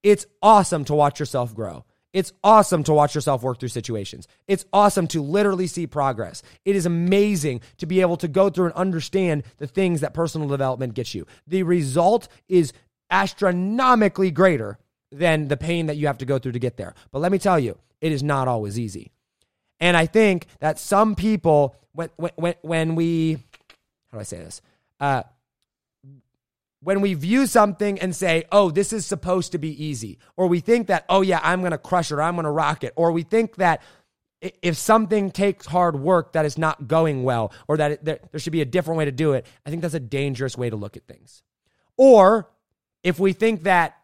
It's 0.04 0.26
awesome 0.42 0.86
to 0.86 0.94
watch 0.94 1.20
yourself 1.20 1.54
grow. 1.54 1.86
It's 2.14 2.34
awesome 2.44 2.84
to 2.84 2.94
watch 2.94 3.16
yourself 3.16 3.42
work 3.42 3.60
through 3.60 3.70
situations. 3.70 4.28
It's 4.48 4.66
awesome 4.74 5.08
to 5.08 5.22
literally 5.22 5.68
see 5.68 5.88
progress. 5.88 6.44
It 6.66 6.76
is 6.76 6.86
amazing 6.86 7.62
to 7.78 7.86
be 7.86 8.02
able 8.02 8.18
to 8.18 8.28
go 8.28 8.50
through 8.50 8.66
and 8.66 8.74
understand 8.74 9.44
the 9.58 9.68
things 9.68 10.02
that 10.02 10.14
personal 10.14 10.50
development 10.50 10.94
gets 10.94 11.16
you. 11.16 11.26
The 11.48 11.64
result 11.64 12.28
is 12.50 12.74
astronomically 13.10 14.32
greater 14.32 14.78
than 15.12 15.48
the 15.48 15.58
pain 15.58 15.88
that 15.88 15.98
you 15.98 16.08
have 16.08 16.18
to 16.20 16.26
go 16.26 16.40
through 16.40 16.54
to 16.54 16.60
get 16.60 16.78
there. 16.78 16.96
But 17.12 17.20
let 17.20 17.32
me 17.32 17.38
tell 17.38 17.60
you, 17.60 17.78
it 18.02 18.12
is 18.12 18.24
not 18.24 18.48
always 18.48 18.80
easy. 18.80 19.12
And 19.80 19.96
I 19.96 20.06
think 20.06 20.48
that 20.60 20.80
some 20.80 21.16
people, 21.16 21.76
when, 21.94 22.10
when, 22.36 22.56
when 22.62 22.96
we, 22.96 23.34
how 24.12 24.18
do 24.18 24.20
I 24.20 24.24
say 24.24 24.38
this? 24.38 24.62
Uh, 25.00 25.24
when 26.82 27.02
we 27.02 27.14
view 27.14 27.46
something 27.46 28.00
and 28.00 28.16
say, 28.16 28.44
oh, 28.52 28.72
this 28.72 28.92
is 28.92 29.06
supposed 29.06 29.52
to 29.52 29.58
be 29.58 29.84
easy, 29.84 30.18
or 30.36 30.48
we 30.48 30.60
think 30.60 30.88
that, 30.88 31.06
oh, 31.10 31.22
yeah, 31.22 31.40
I'm 31.44 31.60
going 31.62 31.72
to 31.72 31.78
crush 31.78 32.12
it, 32.12 32.16
or 32.16 32.22
I'm 32.22 32.36
going 32.36 32.46
to 32.46 32.52
rock 32.52 32.84
it, 32.84 32.94
or 32.96 33.12
we 33.12 33.24
think 33.24 33.56
that 33.58 33.82
if 34.42 34.76
something 34.76 35.30
takes 35.30 35.68
hard 35.68 36.00
work 36.00 36.34
that 36.34 36.46
is 36.46 36.58
not 36.58 36.88
going 36.88 37.24
well, 37.24 37.54
or 37.68 37.78
that 37.78 37.92
it, 37.92 38.06
there, 38.06 38.20
there 38.32 38.40
should 38.40 38.54
be 38.54 38.62
a 38.62 38.66
different 38.66 38.98
way 38.98 39.06
to 39.06 39.12
do 39.12 39.34
it, 39.34 39.46
I 39.66 39.70
think 39.70 39.84
that's 39.84 39.94
a 39.94 40.00
dangerous 40.00 40.58
way 40.58 40.70
to 40.70 40.76
look 40.76 40.98
at 40.98 41.06
things. 41.06 41.44
Or 41.98 42.50
if 43.04 43.20
we 43.20 43.34
think 43.34 43.64
that 43.64 43.96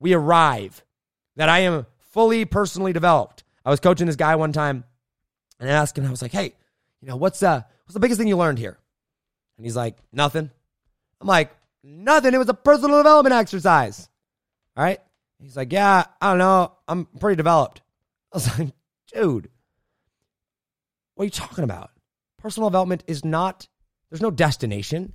we 0.00 0.14
arrive, 0.14 0.82
that 1.36 1.50
I 1.50 1.60
am 1.60 1.86
fully 2.12 2.46
personally 2.46 2.92
developed. 2.92 3.44
I 3.64 3.70
was 3.70 3.80
coaching 3.80 4.06
this 4.06 4.16
guy 4.16 4.36
one 4.36 4.52
time 4.52 4.84
and 5.60 5.70
I 5.70 5.74
asked 5.74 5.96
him, 5.96 6.06
I 6.06 6.10
was 6.10 6.22
like, 6.22 6.32
hey, 6.32 6.54
you 7.00 7.08
know, 7.08 7.16
what's 7.16 7.42
uh 7.42 7.62
what's 7.84 7.94
the 7.94 8.00
biggest 8.00 8.18
thing 8.18 8.28
you 8.28 8.36
learned 8.36 8.58
here? 8.58 8.78
And 9.56 9.66
he's 9.66 9.76
like, 9.76 9.96
nothing. 10.12 10.50
I'm 11.22 11.28
like, 11.28 11.52
nothing. 11.84 12.34
It 12.34 12.38
was 12.38 12.48
a 12.48 12.54
personal 12.54 12.98
development 12.98 13.32
exercise. 13.32 14.08
All 14.76 14.82
right. 14.82 14.98
He's 15.40 15.56
like, 15.56 15.72
yeah, 15.72 16.04
I 16.20 16.30
don't 16.30 16.38
know. 16.38 16.72
I'm 16.88 17.04
pretty 17.04 17.36
developed. 17.36 17.80
I 18.32 18.36
was 18.36 18.58
like, 18.58 18.72
dude, 19.14 19.48
what 21.14 21.22
are 21.22 21.26
you 21.26 21.30
talking 21.30 21.62
about? 21.62 21.92
Personal 22.38 22.70
development 22.70 23.04
is 23.06 23.24
not, 23.24 23.68
there's 24.10 24.20
no 24.20 24.32
destination. 24.32 25.12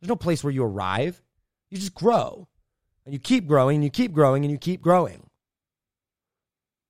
There's 0.00 0.08
no 0.08 0.16
place 0.16 0.42
where 0.42 0.52
you 0.52 0.64
arrive. 0.64 1.20
You 1.68 1.76
just 1.76 1.94
grow. 1.94 2.48
And 3.04 3.12
you 3.12 3.18
keep 3.18 3.46
growing 3.46 3.76
and 3.76 3.84
you 3.84 3.90
keep 3.90 4.12
growing 4.12 4.44
and 4.44 4.50
you 4.50 4.56
keep 4.56 4.80
growing. 4.80 5.28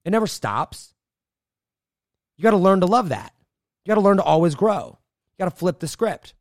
It 0.04 0.10
never 0.10 0.28
stops. 0.28 0.94
You 2.36 2.44
got 2.44 2.52
to 2.52 2.56
learn 2.56 2.80
to 2.80 2.86
love 2.86 3.08
that. 3.08 3.32
You 3.84 3.90
got 3.90 3.96
to 3.96 4.00
learn 4.00 4.18
to 4.18 4.22
always 4.22 4.54
grow. 4.54 4.96
You 5.36 5.44
got 5.44 5.50
to 5.50 5.56
flip 5.56 5.80
the 5.80 5.88
script. 5.88 6.34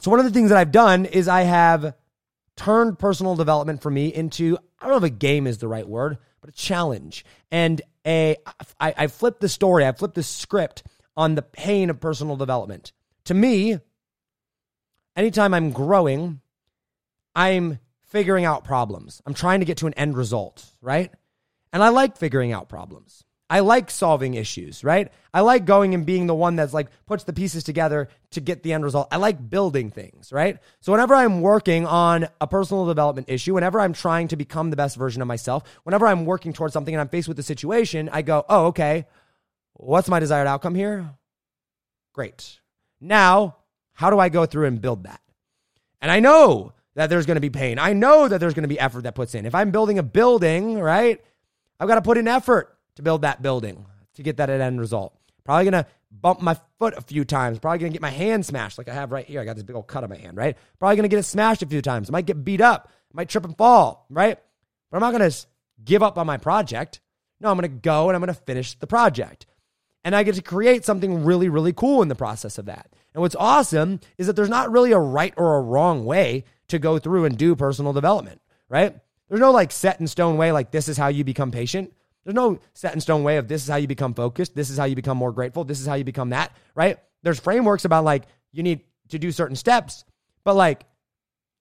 So, 0.00 0.10
one 0.10 0.18
of 0.18 0.24
the 0.24 0.32
things 0.32 0.48
that 0.48 0.58
I've 0.58 0.72
done 0.72 1.04
is 1.04 1.28
I 1.28 1.42
have 1.42 1.94
turned 2.56 2.98
personal 2.98 3.36
development 3.36 3.82
for 3.82 3.90
me 3.90 4.12
into, 4.12 4.56
I 4.78 4.84
don't 4.84 4.92
know 4.92 5.06
if 5.06 5.12
a 5.12 5.14
game 5.14 5.46
is 5.46 5.58
the 5.58 5.68
right 5.68 5.86
word, 5.86 6.18
but 6.40 6.50
a 6.50 6.54
challenge. 6.54 7.24
And 7.50 7.82
a, 8.06 8.36
I, 8.80 8.94
I 8.96 9.06
flipped 9.08 9.40
the 9.40 9.48
story, 9.48 9.86
I 9.86 9.92
flipped 9.92 10.14
the 10.14 10.22
script 10.22 10.82
on 11.16 11.34
the 11.34 11.42
pain 11.42 11.90
of 11.90 12.00
personal 12.00 12.36
development. 12.36 12.92
To 13.24 13.34
me, 13.34 13.78
anytime 15.16 15.52
I'm 15.52 15.70
growing, 15.70 16.40
I'm 17.34 17.78
figuring 18.08 18.46
out 18.46 18.64
problems. 18.64 19.20
I'm 19.26 19.34
trying 19.34 19.60
to 19.60 19.66
get 19.66 19.78
to 19.78 19.86
an 19.86 19.94
end 19.94 20.16
result, 20.16 20.64
right? 20.80 21.12
And 21.74 21.82
I 21.82 21.90
like 21.90 22.16
figuring 22.16 22.52
out 22.52 22.70
problems. 22.70 23.24
I 23.50 23.60
like 23.60 23.90
solving 23.90 24.34
issues, 24.34 24.84
right? 24.84 25.10
I 25.34 25.40
like 25.40 25.64
going 25.64 25.92
and 25.92 26.06
being 26.06 26.28
the 26.28 26.34
one 26.36 26.54
that's 26.54 26.72
like 26.72 26.86
puts 27.06 27.24
the 27.24 27.32
pieces 27.32 27.64
together 27.64 28.08
to 28.30 28.40
get 28.40 28.62
the 28.62 28.72
end 28.72 28.84
result. 28.84 29.08
I 29.10 29.16
like 29.16 29.50
building 29.50 29.90
things, 29.90 30.32
right? 30.32 30.58
So 30.78 30.92
whenever 30.92 31.16
I'm 31.16 31.40
working 31.40 31.84
on 31.84 32.28
a 32.40 32.46
personal 32.46 32.86
development 32.86 33.28
issue, 33.28 33.54
whenever 33.54 33.80
I'm 33.80 33.92
trying 33.92 34.28
to 34.28 34.36
become 34.36 34.70
the 34.70 34.76
best 34.76 34.96
version 34.96 35.20
of 35.20 35.26
myself, 35.26 35.64
whenever 35.82 36.06
I'm 36.06 36.26
working 36.26 36.52
towards 36.52 36.72
something 36.72 36.94
and 36.94 37.00
I'm 37.00 37.08
faced 37.08 37.26
with 37.26 37.40
a 37.40 37.42
situation, 37.42 38.08
I 38.12 38.22
go, 38.22 38.44
"Oh, 38.48 38.66
okay. 38.66 39.06
What's 39.72 40.08
my 40.08 40.20
desired 40.20 40.46
outcome 40.46 40.76
here?" 40.76 41.10
Great. 42.12 42.60
Now, 43.00 43.56
how 43.94 44.10
do 44.10 44.20
I 44.20 44.28
go 44.28 44.46
through 44.46 44.66
and 44.66 44.80
build 44.80 45.04
that? 45.04 45.20
And 46.00 46.12
I 46.12 46.20
know 46.20 46.72
that 46.94 47.10
there's 47.10 47.26
going 47.26 47.34
to 47.36 47.40
be 47.40 47.50
pain. 47.50 47.80
I 47.80 47.94
know 47.94 48.28
that 48.28 48.38
there's 48.38 48.54
going 48.54 48.62
to 48.62 48.68
be 48.68 48.78
effort 48.78 49.02
that 49.02 49.16
puts 49.16 49.34
in. 49.34 49.44
If 49.44 49.56
I'm 49.56 49.72
building 49.72 49.98
a 49.98 50.04
building, 50.04 50.78
right? 50.78 51.20
I've 51.80 51.88
got 51.88 51.96
to 51.96 52.02
put 52.02 52.16
in 52.16 52.28
effort 52.28 52.76
to 53.00 53.04
build 53.04 53.22
that 53.22 53.42
building 53.42 53.86
to 54.14 54.22
get 54.22 54.36
that 54.36 54.50
end 54.50 54.78
result. 54.78 55.14
Probably 55.44 55.64
gonna 55.64 55.86
bump 56.10 56.40
my 56.42 56.56
foot 56.78 56.94
a 56.96 57.00
few 57.00 57.24
times. 57.24 57.58
Probably 57.58 57.78
gonna 57.78 57.92
get 57.92 58.02
my 58.02 58.10
hand 58.10 58.44
smashed 58.44 58.78
like 58.78 58.88
I 58.88 58.94
have 58.94 59.10
right 59.10 59.24
here. 59.24 59.40
I 59.40 59.44
got 59.44 59.56
this 59.56 59.64
big 59.64 59.76
old 59.76 59.86
cut 59.86 60.04
on 60.04 60.10
my 60.10 60.16
hand, 60.16 60.36
right? 60.36 60.56
Probably 60.78 60.96
gonna 60.96 61.08
get 61.08 61.18
it 61.18 61.24
smashed 61.24 61.62
a 61.62 61.66
few 61.66 61.82
times. 61.82 62.10
I 62.10 62.12
might 62.12 62.26
get 62.26 62.44
beat 62.44 62.60
up. 62.60 62.88
I 62.90 63.12
might 63.14 63.28
trip 63.28 63.44
and 63.44 63.56
fall, 63.56 64.06
right? 64.10 64.38
But 64.90 64.96
I'm 64.96 65.00
not 65.00 65.12
gonna 65.12 65.30
give 65.82 66.02
up 66.02 66.18
on 66.18 66.26
my 66.26 66.36
project. 66.36 67.00
No, 67.40 67.50
I'm 67.50 67.56
gonna 67.56 67.68
go 67.68 68.08
and 68.08 68.16
I'm 68.16 68.20
gonna 68.20 68.34
finish 68.34 68.74
the 68.78 68.86
project. 68.86 69.46
And 70.04 70.14
I 70.14 70.22
get 70.22 70.34
to 70.34 70.42
create 70.42 70.84
something 70.84 71.24
really, 71.24 71.48
really 71.48 71.72
cool 71.72 72.02
in 72.02 72.08
the 72.08 72.14
process 72.14 72.58
of 72.58 72.66
that. 72.66 72.94
And 73.14 73.22
what's 73.22 73.36
awesome 73.36 74.00
is 74.18 74.26
that 74.26 74.36
there's 74.36 74.48
not 74.48 74.70
really 74.70 74.92
a 74.92 74.98
right 74.98 75.34
or 75.36 75.56
a 75.56 75.62
wrong 75.62 76.04
way 76.04 76.44
to 76.68 76.78
go 76.78 76.98
through 76.98 77.24
and 77.24 77.36
do 77.36 77.56
personal 77.56 77.92
development, 77.92 78.40
right? 78.68 78.96
There's 79.28 79.40
no 79.40 79.52
like 79.52 79.72
set 79.72 80.00
in 80.00 80.06
stone 80.06 80.36
way, 80.36 80.52
like 80.52 80.70
this 80.70 80.88
is 80.88 80.96
how 80.96 81.08
you 81.08 81.24
become 81.24 81.50
patient. 81.50 81.92
There's 82.24 82.34
no 82.34 82.58
set 82.74 82.94
in 82.94 83.00
stone 83.00 83.22
way 83.22 83.38
of 83.38 83.48
this 83.48 83.62
is 83.62 83.68
how 83.68 83.76
you 83.76 83.86
become 83.86 84.14
focused. 84.14 84.54
This 84.54 84.70
is 84.70 84.78
how 84.78 84.84
you 84.84 84.94
become 84.94 85.16
more 85.16 85.32
grateful. 85.32 85.64
This 85.64 85.80
is 85.80 85.86
how 85.86 85.94
you 85.94 86.04
become 86.04 86.30
that, 86.30 86.52
right? 86.74 86.98
There's 87.22 87.40
frameworks 87.40 87.84
about 87.84 88.04
like 88.04 88.24
you 88.52 88.62
need 88.62 88.82
to 89.08 89.18
do 89.18 89.32
certain 89.32 89.56
steps, 89.56 90.04
but 90.44 90.54
like 90.54 90.84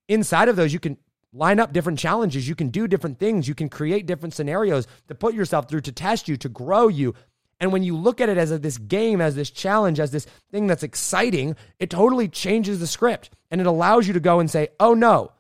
inside 0.07 0.49
of 0.49 0.55
those, 0.55 0.73
you 0.73 0.79
can 0.79 0.97
line 1.31 1.59
up 1.59 1.71
different 1.71 1.99
challenges. 1.99 2.47
You 2.47 2.55
can 2.55 2.69
do 2.69 2.87
different 2.87 3.19
things. 3.19 3.47
You 3.47 3.55
can 3.55 3.69
create 3.69 4.05
different 4.05 4.33
scenarios 4.33 4.87
to 5.07 5.15
put 5.15 5.33
yourself 5.33 5.69
through, 5.69 5.81
to 5.81 5.91
test 5.91 6.27
you, 6.27 6.37
to 6.37 6.49
grow 6.49 6.87
you. 6.87 7.13
And 7.59 7.71
when 7.71 7.83
you 7.83 7.95
look 7.95 8.21
at 8.21 8.29
it 8.29 8.37
as 8.37 8.51
a, 8.51 8.57
this 8.57 8.77
game, 8.77 9.21
as 9.21 9.35
this 9.35 9.51
challenge, 9.51 9.99
as 9.99 10.11
this 10.11 10.25
thing 10.51 10.67
that's 10.67 10.83
exciting, 10.83 11.55
it 11.77 11.89
totally 11.89 12.27
changes 12.27 12.79
the 12.79 12.87
script 12.87 13.29
and 13.51 13.59
it 13.59 13.67
allows 13.67 14.07
you 14.07 14.13
to 14.13 14.19
go 14.19 14.39
and 14.39 14.49
say, 14.49 14.69
oh 14.79 14.93
no, 14.93 15.31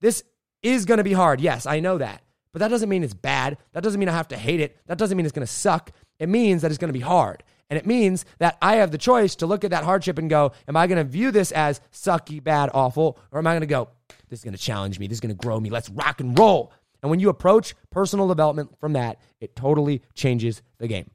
this 0.00 0.22
is 0.62 0.84
going 0.84 0.98
to 0.98 1.04
be 1.04 1.12
hard. 1.12 1.40
Yes, 1.40 1.66
I 1.66 1.80
know 1.80 1.98
that. 1.98 2.22
But 2.52 2.60
that 2.60 2.68
doesn't 2.68 2.88
mean 2.88 3.04
it's 3.04 3.14
bad. 3.14 3.58
That 3.72 3.82
doesn't 3.82 3.98
mean 3.98 4.08
I 4.08 4.12
have 4.12 4.28
to 4.28 4.36
hate 4.36 4.60
it. 4.60 4.76
That 4.86 4.98
doesn't 4.98 5.16
mean 5.16 5.26
it's 5.26 5.34
going 5.34 5.46
to 5.46 5.52
suck. 5.52 5.92
It 6.18 6.28
means 6.28 6.62
that 6.62 6.70
it's 6.70 6.78
going 6.78 6.88
to 6.92 6.98
be 6.98 7.04
hard. 7.04 7.42
And 7.70 7.78
it 7.78 7.86
means 7.86 8.24
that 8.38 8.56
I 8.62 8.76
have 8.76 8.90
the 8.90 8.98
choice 8.98 9.36
to 9.36 9.46
look 9.46 9.62
at 9.62 9.70
that 9.72 9.84
hardship 9.84 10.18
and 10.18 10.30
go, 10.30 10.52
am 10.66 10.76
I 10.76 10.86
going 10.86 10.96
to 10.96 11.04
view 11.04 11.30
this 11.30 11.52
as 11.52 11.80
sucky, 11.92 12.42
bad, 12.42 12.70
awful? 12.72 13.18
Or 13.30 13.38
am 13.38 13.46
I 13.46 13.52
going 13.52 13.60
to 13.60 13.66
go, 13.66 13.90
this 14.28 14.40
is 14.40 14.44
going 14.44 14.56
to 14.56 14.60
challenge 14.60 14.98
me. 14.98 15.06
This 15.06 15.16
is 15.16 15.20
going 15.20 15.36
to 15.36 15.40
grow 15.40 15.60
me. 15.60 15.68
Let's 15.68 15.90
rock 15.90 16.20
and 16.20 16.38
roll. 16.38 16.72
And 17.02 17.10
when 17.10 17.20
you 17.20 17.28
approach 17.28 17.74
personal 17.90 18.26
development 18.26 18.78
from 18.80 18.94
that, 18.94 19.20
it 19.40 19.54
totally 19.54 20.02
changes 20.14 20.62
the 20.78 20.88
game. 20.88 21.10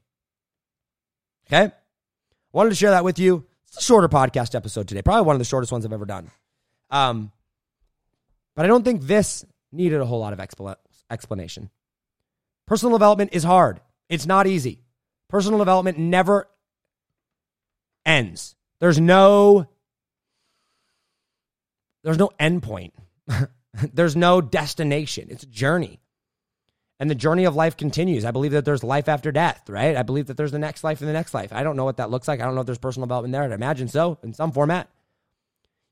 Okay? 1.48 1.72
Wanted 2.52 2.70
to 2.70 2.76
share 2.76 2.92
that 2.92 3.04
with 3.04 3.18
you. 3.18 3.44
It's 3.66 3.78
a 3.78 3.82
shorter 3.82 4.08
podcast 4.08 4.54
episode 4.54 4.86
today, 4.86 5.02
probably 5.02 5.26
one 5.26 5.34
of 5.34 5.40
the 5.40 5.44
shortest 5.44 5.72
ones 5.72 5.84
I've 5.84 5.92
ever 5.92 6.06
done. 6.06 6.30
Um, 6.90 7.32
but 8.54 8.64
I 8.64 8.68
don't 8.68 8.84
think 8.84 9.02
this 9.02 9.44
needed 9.72 10.00
a 10.00 10.06
whole 10.06 10.20
lot 10.20 10.32
of 10.32 10.38
expl- 10.38 10.76
explanation. 11.10 11.70
Personal 12.66 12.96
development 12.96 13.30
is 13.32 13.44
hard. 13.44 13.80
It's 14.08 14.26
not 14.26 14.46
easy. 14.46 14.80
Personal 15.28 15.58
development 15.58 15.98
never 15.98 16.48
ends. 18.04 18.56
There's 18.80 19.00
no 19.00 19.66
there's 22.02 22.18
no 22.18 22.30
endpoint. 22.38 22.92
there's 23.92 24.14
no 24.14 24.40
destination. 24.40 25.28
It's 25.30 25.42
a 25.42 25.48
journey. 25.48 26.00
And 27.00 27.10
the 27.10 27.14
journey 27.14 27.44
of 27.44 27.56
life 27.56 27.76
continues. 27.76 28.24
I 28.24 28.30
believe 28.30 28.52
that 28.52 28.64
there's 28.64 28.84
life 28.84 29.08
after 29.08 29.32
death, 29.32 29.68
right? 29.68 29.96
I 29.96 30.02
believe 30.02 30.26
that 30.26 30.36
there's 30.36 30.52
the 30.52 30.58
next 30.58 30.84
life 30.84 31.00
and 31.00 31.08
the 31.08 31.14
next 31.14 31.34
life. 31.34 31.52
I 31.52 31.64
don't 31.64 31.76
know 31.76 31.84
what 31.84 31.96
that 31.96 32.10
looks 32.10 32.28
like. 32.28 32.40
I 32.40 32.44
don't 32.44 32.54
know 32.54 32.60
if 32.60 32.66
there's 32.66 32.78
personal 32.78 33.06
development 33.06 33.32
there. 33.32 33.42
I'd 33.42 33.52
imagine 33.52 33.88
so 33.88 34.18
in 34.22 34.32
some 34.32 34.52
format. 34.52 34.88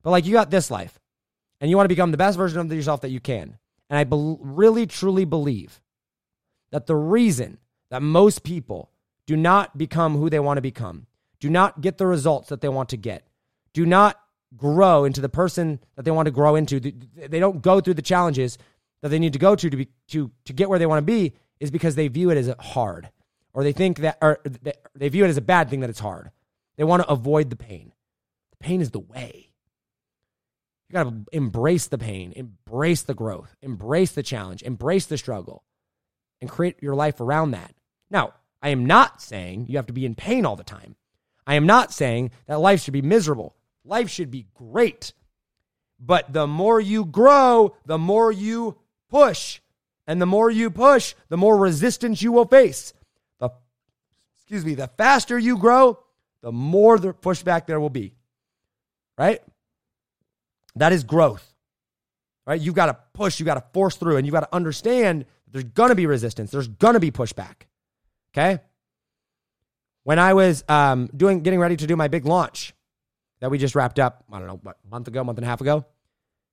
But 0.02 0.10
like 0.10 0.26
you 0.26 0.32
got 0.32 0.50
this 0.50 0.70
life 0.70 0.98
and 1.60 1.70
you 1.70 1.76
want 1.76 1.86
to 1.86 1.94
become 1.94 2.12
the 2.12 2.16
best 2.16 2.36
version 2.36 2.60
of 2.60 2.72
yourself 2.72 3.00
that 3.00 3.10
you 3.10 3.20
can. 3.20 3.58
And 3.92 3.98
I 3.98 4.04
be- 4.04 4.38
really, 4.40 4.86
truly 4.86 5.26
believe 5.26 5.82
that 6.70 6.86
the 6.86 6.96
reason 6.96 7.58
that 7.90 8.00
most 8.00 8.42
people 8.42 8.90
do 9.26 9.36
not 9.36 9.76
become 9.76 10.16
who 10.16 10.30
they 10.30 10.40
want 10.40 10.56
to 10.56 10.62
become, 10.62 11.06
do 11.40 11.50
not 11.50 11.82
get 11.82 11.98
the 11.98 12.06
results 12.06 12.48
that 12.48 12.62
they 12.62 12.70
want 12.70 12.88
to 12.88 12.96
get, 12.96 13.28
do 13.74 13.84
not 13.84 14.18
grow 14.56 15.04
into 15.04 15.20
the 15.20 15.28
person 15.28 15.78
that 15.94 16.06
they 16.06 16.10
want 16.10 16.24
to 16.24 16.32
grow 16.32 16.54
into, 16.54 16.80
they 16.80 17.38
don't 17.38 17.60
go 17.60 17.82
through 17.82 17.92
the 17.92 18.00
challenges 18.00 18.56
that 19.02 19.10
they 19.10 19.18
need 19.18 19.34
to 19.34 19.38
go 19.38 19.54
to 19.54 19.68
to, 19.68 19.76
be, 19.76 19.88
to, 20.08 20.30
to 20.46 20.54
get 20.54 20.70
where 20.70 20.78
they 20.78 20.86
want 20.86 20.98
to 20.98 21.12
be, 21.12 21.34
is 21.60 21.70
because 21.70 21.94
they 21.94 22.08
view 22.08 22.30
it 22.30 22.38
as 22.38 22.50
hard. 22.60 23.10
Or 23.52 23.62
they 23.62 23.72
think 23.72 23.98
that, 23.98 24.16
or 24.22 24.40
they 24.94 25.10
view 25.10 25.26
it 25.26 25.28
as 25.28 25.36
a 25.36 25.42
bad 25.42 25.68
thing 25.68 25.80
that 25.80 25.90
it's 25.90 26.00
hard. 26.00 26.30
They 26.78 26.84
want 26.84 27.02
to 27.02 27.10
avoid 27.10 27.50
the 27.50 27.56
pain. 27.56 27.92
The 28.52 28.56
pain 28.56 28.80
is 28.80 28.90
the 28.90 29.00
way. 29.00 29.51
You 30.92 30.98
got 30.98 31.04
to 31.04 31.24
embrace 31.32 31.86
the 31.86 31.96
pain, 31.96 32.34
embrace 32.36 33.00
the 33.00 33.14
growth, 33.14 33.56
embrace 33.62 34.12
the 34.12 34.22
challenge, 34.22 34.62
embrace 34.62 35.06
the 35.06 35.16
struggle, 35.16 35.64
and 36.42 36.50
create 36.50 36.82
your 36.82 36.94
life 36.94 37.18
around 37.18 37.52
that. 37.52 37.74
Now, 38.10 38.34
I 38.60 38.68
am 38.68 38.84
not 38.84 39.22
saying 39.22 39.68
you 39.68 39.78
have 39.78 39.86
to 39.86 39.94
be 39.94 40.04
in 40.04 40.14
pain 40.14 40.44
all 40.44 40.54
the 40.54 40.64
time. 40.64 40.96
I 41.46 41.54
am 41.54 41.64
not 41.64 41.94
saying 41.94 42.32
that 42.46 42.60
life 42.60 42.82
should 42.82 42.92
be 42.92 43.00
miserable. 43.00 43.56
Life 43.86 44.10
should 44.10 44.30
be 44.30 44.48
great. 44.52 45.14
But 45.98 46.30
the 46.30 46.46
more 46.46 46.78
you 46.78 47.06
grow, 47.06 47.74
the 47.86 47.96
more 47.96 48.30
you 48.30 48.76
push. 49.08 49.60
And 50.06 50.20
the 50.20 50.26
more 50.26 50.50
you 50.50 50.70
push, 50.70 51.14
the 51.30 51.38
more 51.38 51.56
resistance 51.56 52.20
you 52.20 52.32
will 52.32 52.44
face. 52.44 52.92
The 53.40 53.48
excuse 54.36 54.66
me, 54.66 54.74
the 54.74 54.88
faster 54.98 55.38
you 55.38 55.56
grow, 55.56 55.98
the 56.42 56.52
more 56.52 56.98
the 56.98 57.14
pushback 57.14 57.64
there 57.66 57.80
will 57.80 57.88
be. 57.88 58.12
Right? 59.16 59.40
That 60.76 60.92
is 60.92 61.04
growth. 61.04 61.46
Right? 62.46 62.60
You've 62.60 62.74
got 62.74 62.86
to 62.86 62.96
push, 63.12 63.38
you've 63.38 63.46
got 63.46 63.54
to 63.54 63.64
force 63.72 63.96
through, 63.96 64.16
and 64.16 64.26
you've 64.26 64.32
got 64.32 64.40
to 64.40 64.54
understand 64.54 65.26
there's 65.50 65.64
going 65.64 65.90
to 65.90 65.94
be 65.94 66.06
resistance, 66.06 66.50
there's 66.50 66.68
going 66.68 66.94
to 66.94 67.00
be 67.00 67.10
pushback. 67.10 67.66
Okay? 68.34 68.60
When 70.04 70.18
I 70.18 70.34
was 70.34 70.64
um, 70.68 71.08
doing, 71.16 71.42
getting 71.42 71.60
ready 71.60 71.76
to 71.76 71.86
do 71.86 71.94
my 71.94 72.08
big 72.08 72.24
launch 72.24 72.74
that 73.40 73.50
we 73.50 73.58
just 73.58 73.74
wrapped 73.74 73.98
up, 73.98 74.24
I 74.32 74.38
don't 74.38 74.48
know, 74.48 74.60
what, 74.62 74.76
month 74.90 75.08
ago, 75.08 75.22
month 75.22 75.38
and 75.38 75.44
a 75.44 75.48
half 75.48 75.60
ago, 75.60 75.84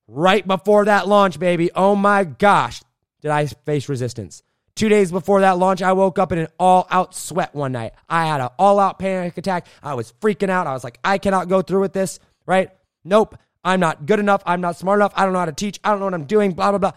right 0.08 0.46
before 0.46 0.86
that 0.86 1.08
launch, 1.08 1.40
baby, 1.40 1.72
oh 1.74 1.96
my 1.96 2.24
gosh, 2.24 2.82
did 3.22 3.32
I 3.32 3.48
face 3.48 3.90
resistance. 3.90 4.44
Two 4.76 4.90
days 4.90 5.12
before 5.12 5.42
that 5.42 5.58
launch, 5.58 5.82
I 5.82 5.94
woke 5.94 6.20
up 6.20 6.32
in 6.32 6.38
an 6.40 6.48
all 6.58 6.88
out 6.90 7.14
sweat 7.14 7.54
one 7.54 7.72
night. 7.72 7.94
I 8.08 8.28
had 8.28 8.40
an 8.40 8.50
all 8.58 8.80
out 8.80 8.98
panic 8.98 9.38
attack. 9.38 9.68
I 9.84 9.96
was 9.96 10.14
freaking 10.22 10.50
out. 10.50 10.68
I 10.68 10.74
was 10.74 10.84
like, 10.84 11.00
I 11.04 11.18
cannot 11.18 11.50
go 11.50 11.62
through 11.62 11.82
with 11.82 11.92
this, 11.92 12.20
right? 12.46 12.70
Nope. 13.04 13.38
I'm 13.64 13.80
not 13.80 14.06
good 14.06 14.20
enough. 14.20 14.42
I'm 14.46 14.62
not 14.62 14.78
smart 14.78 15.00
enough. 15.00 15.14
I 15.16 15.24
don't 15.24 15.34
know 15.34 15.40
how 15.40 15.46
to 15.46 15.52
teach. 15.52 15.80
I 15.84 15.92
don't 15.92 16.00
know 16.00 16.06
what 16.06 16.14
I'm 16.14 16.26
doing. 16.26 16.54
Blah, 16.54 16.72
blah, 16.72 16.80
blah. 16.80 16.92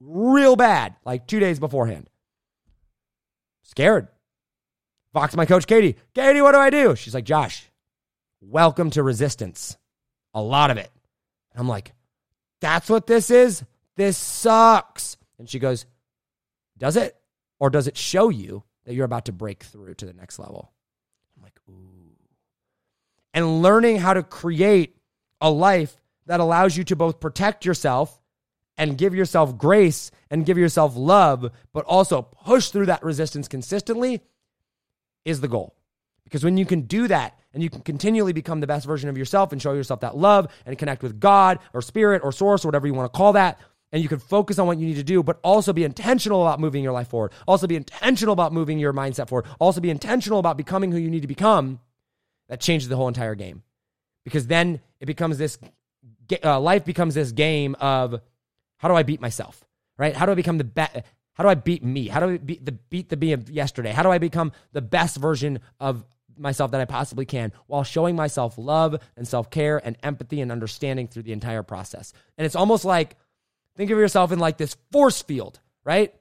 Real 0.00 0.56
bad, 0.56 0.94
like 1.04 1.26
two 1.26 1.40
days 1.40 1.58
beforehand. 1.58 2.08
Scared. 3.62 4.08
Fox, 5.12 5.34
my 5.34 5.46
coach, 5.46 5.66
Katie. 5.66 5.96
Katie, 6.14 6.42
what 6.42 6.52
do 6.52 6.58
I 6.58 6.70
do? 6.70 6.94
She's 6.94 7.14
like, 7.14 7.24
Josh, 7.24 7.70
welcome 8.40 8.90
to 8.90 9.02
resistance. 9.02 9.76
A 10.34 10.40
lot 10.40 10.70
of 10.70 10.76
it. 10.76 10.90
I'm 11.54 11.68
like, 11.68 11.92
that's 12.60 12.90
what 12.90 13.06
this 13.06 13.30
is? 13.30 13.64
This 13.96 14.18
sucks. 14.18 15.16
And 15.38 15.48
she 15.48 15.58
goes, 15.58 15.86
Does 16.76 16.96
it? 16.96 17.16
Or 17.58 17.70
does 17.70 17.86
it 17.86 17.96
show 17.96 18.28
you 18.28 18.62
that 18.84 18.94
you're 18.94 19.06
about 19.06 19.26
to 19.26 19.32
break 19.32 19.62
through 19.62 19.94
to 19.94 20.06
the 20.06 20.12
next 20.12 20.38
level? 20.38 20.72
I'm 21.36 21.42
like, 21.42 21.58
Ooh. 21.68 22.14
And 23.32 23.62
learning 23.62 23.98
how 23.98 24.14
to 24.14 24.22
create 24.22 24.96
a 25.40 25.50
life 25.50 25.96
that 26.26 26.40
allows 26.40 26.76
you 26.76 26.84
to 26.84 26.96
both 26.96 27.20
protect 27.20 27.64
yourself 27.64 28.20
and 28.76 28.98
give 28.98 29.14
yourself 29.14 29.56
grace 29.56 30.10
and 30.30 30.44
give 30.44 30.58
yourself 30.58 30.94
love, 30.96 31.50
but 31.72 31.84
also 31.86 32.22
push 32.22 32.68
through 32.68 32.86
that 32.86 33.02
resistance 33.02 33.48
consistently 33.48 34.22
is 35.24 35.40
the 35.40 35.48
goal. 35.48 35.74
Because 36.24 36.44
when 36.44 36.56
you 36.56 36.66
can 36.66 36.82
do 36.82 37.08
that 37.08 37.38
and 37.54 37.62
you 37.62 37.70
can 37.70 37.80
continually 37.80 38.32
become 38.32 38.60
the 38.60 38.66
best 38.66 38.84
version 38.84 39.08
of 39.08 39.16
yourself 39.16 39.52
and 39.52 39.62
show 39.62 39.72
yourself 39.72 40.00
that 40.00 40.16
love 40.16 40.52
and 40.66 40.76
connect 40.76 41.02
with 41.02 41.20
God 41.20 41.58
or 41.72 41.80
spirit 41.80 42.22
or 42.24 42.32
source 42.32 42.64
or 42.64 42.68
whatever 42.68 42.86
you 42.86 42.94
want 42.94 43.10
to 43.12 43.16
call 43.16 43.32
that, 43.34 43.58
and 43.92 44.02
you 44.02 44.08
can 44.08 44.18
focus 44.18 44.58
on 44.58 44.66
what 44.66 44.78
you 44.78 44.86
need 44.86 44.96
to 44.96 45.04
do, 45.04 45.22
but 45.22 45.38
also 45.42 45.72
be 45.72 45.84
intentional 45.84 46.42
about 46.42 46.60
moving 46.60 46.82
your 46.82 46.92
life 46.92 47.08
forward. 47.08 47.32
Also 47.46 47.66
be 47.66 47.76
intentional 47.76 48.32
about 48.32 48.52
moving 48.52 48.78
your 48.78 48.92
mindset 48.92 49.28
forward. 49.28 49.46
Also 49.58 49.80
be 49.80 49.90
intentional 49.90 50.40
about 50.40 50.56
becoming 50.56 50.90
who 50.90 50.98
you 50.98 51.08
need 51.08 51.22
to 51.22 51.28
become. 51.28 51.80
That 52.48 52.60
changes 52.60 52.88
the 52.88 52.96
whole 52.96 53.08
entire 53.08 53.34
game. 53.34 53.62
Because 54.24 54.48
then 54.48 54.80
it 55.00 55.06
becomes 55.06 55.38
this 55.38 55.58
uh, 56.44 56.60
life 56.60 56.84
becomes 56.84 57.14
this 57.14 57.32
game 57.32 57.76
of 57.80 58.20
how 58.76 58.88
do 58.88 58.94
I 58.94 59.02
beat 59.02 59.20
myself? 59.20 59.64
Right? 59.98 60.14
How 60.14 60.26
do 60.26 60.32
I 60.32 60.34
become 60.34 60.58
the 60.58 60.64
best? 60.64 61.00
How 61.34 61.44
do 61.44 61.48
I 61.48 61.54
beat 61.54 61.84
me? 61.84 62.08
How 62.08 62.20
do 62.20 62.30
I 62.30 62.36
beat 62.38 62.64
the 62.64 62.72
beat 62.72 63.08
the 63.08 63.16
me 63.16 63.32
of 63.32 63.50
yesterday? 63.50 63.92
How 63.92 64.02
do 64.02 64.10
I 64.10 64.18
become 64.18 64.52
the 64.72 64.82
best 64.82 65.16
version 65.16 65.60
of 65.80 66.04
myself 66.38 66.70
that 66.72 66.80
I 66.80 66.84
possibly 66.84 67.24
can 67.24 67.52
while 67.66 67.84
showing 67.84 68.16
myself 68.16 68.58
love 68.58 68.96
and 69.16 69.26
self-care 69.26 69.80
and 69.84 69.96
empathy 70.02 70.40
and 70.40 70.52
understanding 70.52 71.08
through 71.08 71.22
the 71.22 71.32
entire 71.32 71.62
process. 71.62 72.12
And 72.36 72.44
it's 72.44 72.56
almost 72.56 72.84
like 72.84 73.16
think 73.76 73.90
of 73.90 73.98
yourself 73.98 74.32
in 74.32 74.38
like 74.38 74.56
this 74.56 74.76
force 74.92 75.22
field, 75.22 75.60
right? 75.84 76.14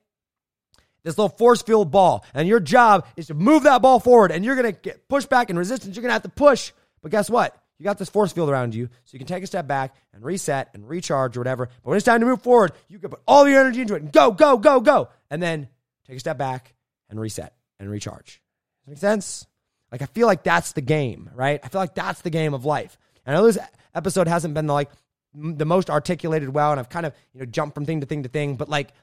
This 1.04 1.18
little 1.18 1.36
force 1.38 1.62
field 1.62 1.92
ball, 1.92 2.26
and 2.34 2.48
your 2.48 2.60
job 2.60 3.06
is 3.16 3.28
to 3.28 3.36
move 3.36 3.64
that 3.64 3.82
ball 3.82 4.00
forward, 4.00 4.32
and 4.32 4.44
you're 4.44 4.56
gonna 4.56 4.72
get 4.72 5.08
pushed 5.08 5.30
back 5.30 5.50
and 5.50 5.60
resistance. 5.60 5.96
You're 5.96 6.02
gonna 6.02 6.14
have 6.14 6.24
to 6.24 6.30
push, 6.30 6.72
but 7.02 7.12
guess 7.12 7.30
what? 7.30 7.56
You 7.78 7.84
got 7.84 7.98
this 7.98 8.10
force 8.10 8.32
field 8.32 8.50
around 8.50 8.74
you, 8.74 8.88
so 9.04 9.14
you 9.14 9.20
can 9.20 9.28
take 9.28 9.44
a 9.44 9.48
step 9.48 9.68
back 9.68 9.96
and 10.14 10.24
reset 10.24 10.70
and 10.74 10.88
recharge 10.88 11.36
or 11.36 11.42
whatever. 11.42 11.66
But 11.84 11.90
when 11.90 11.98
it's 11.98 12.06
time 12.06 12.22
to 12.22 12.26
move 12.26 12.42
forward, 12.42 12.72
you 12.88 13.00
can 13.00 13.10
put 13.10 13.22
all 13.28 13.48
your 13.48 13.60
energy 13.60 13.82
into 13.82 13.96
it 13.96 14.02
and 14.02 14.12
go, 14.12 14.32
go, 14.32 14.58
go, 14.58 14.80
go. 14.80 15.10
And 15.30 15.44
then 15.44 15.68
take 16.08 16.18
a 16.18 16.20
step 16.20 16.38
back 16.38 16.74
and 17.10 17.20
reset 17.20 17.54
and 17.80 17.90
recharge. 17.90 18.26
Does 18.26 18.86
that 18.86 18.92
make 18.92 19.00
sense? 19.00 19.46
Like 19.92 20.02
I 20.02 20.06
feel 20.06 20.28
like 20.28 20.44
that's 20.44 20.72
the 20.72 20.82
game, 20.82 21.30
right? 21.36 21.60
I 21.64 21.68
feel 21.68 21.82
like 21.82 21.96
that's 21.96 22.22
the 22.22 22.30
game 22.30 22.54
of 22.54 22.66
life. 22.66 22.98
And 23.26 23.36
I 23.36 23.40
know 23.40 23.46
this 23.46 23.58
episode 23.94 24.28
hasn't 24.28 24.54
been 24.54 24.68
like 24.68 24.90
the 25.34 25.66
most 25.66 25.90
articulated 25.90 26.50
well, 26.50 26.72
and 26.72 26.80
I've 26.80 26.90
kind 26.90 27.06
of 27.06 27.14
you 27.34 27.42
know 27.42 27.46
jumped 27.46 27.76
from 27.76 27.86
thing 27.86 28.02
to 28.02 28.08
thing 28.08 28.24
to 28.24 28.30
thing, 28.30 28.56
but 28.56 28.70
like 28.70 28.94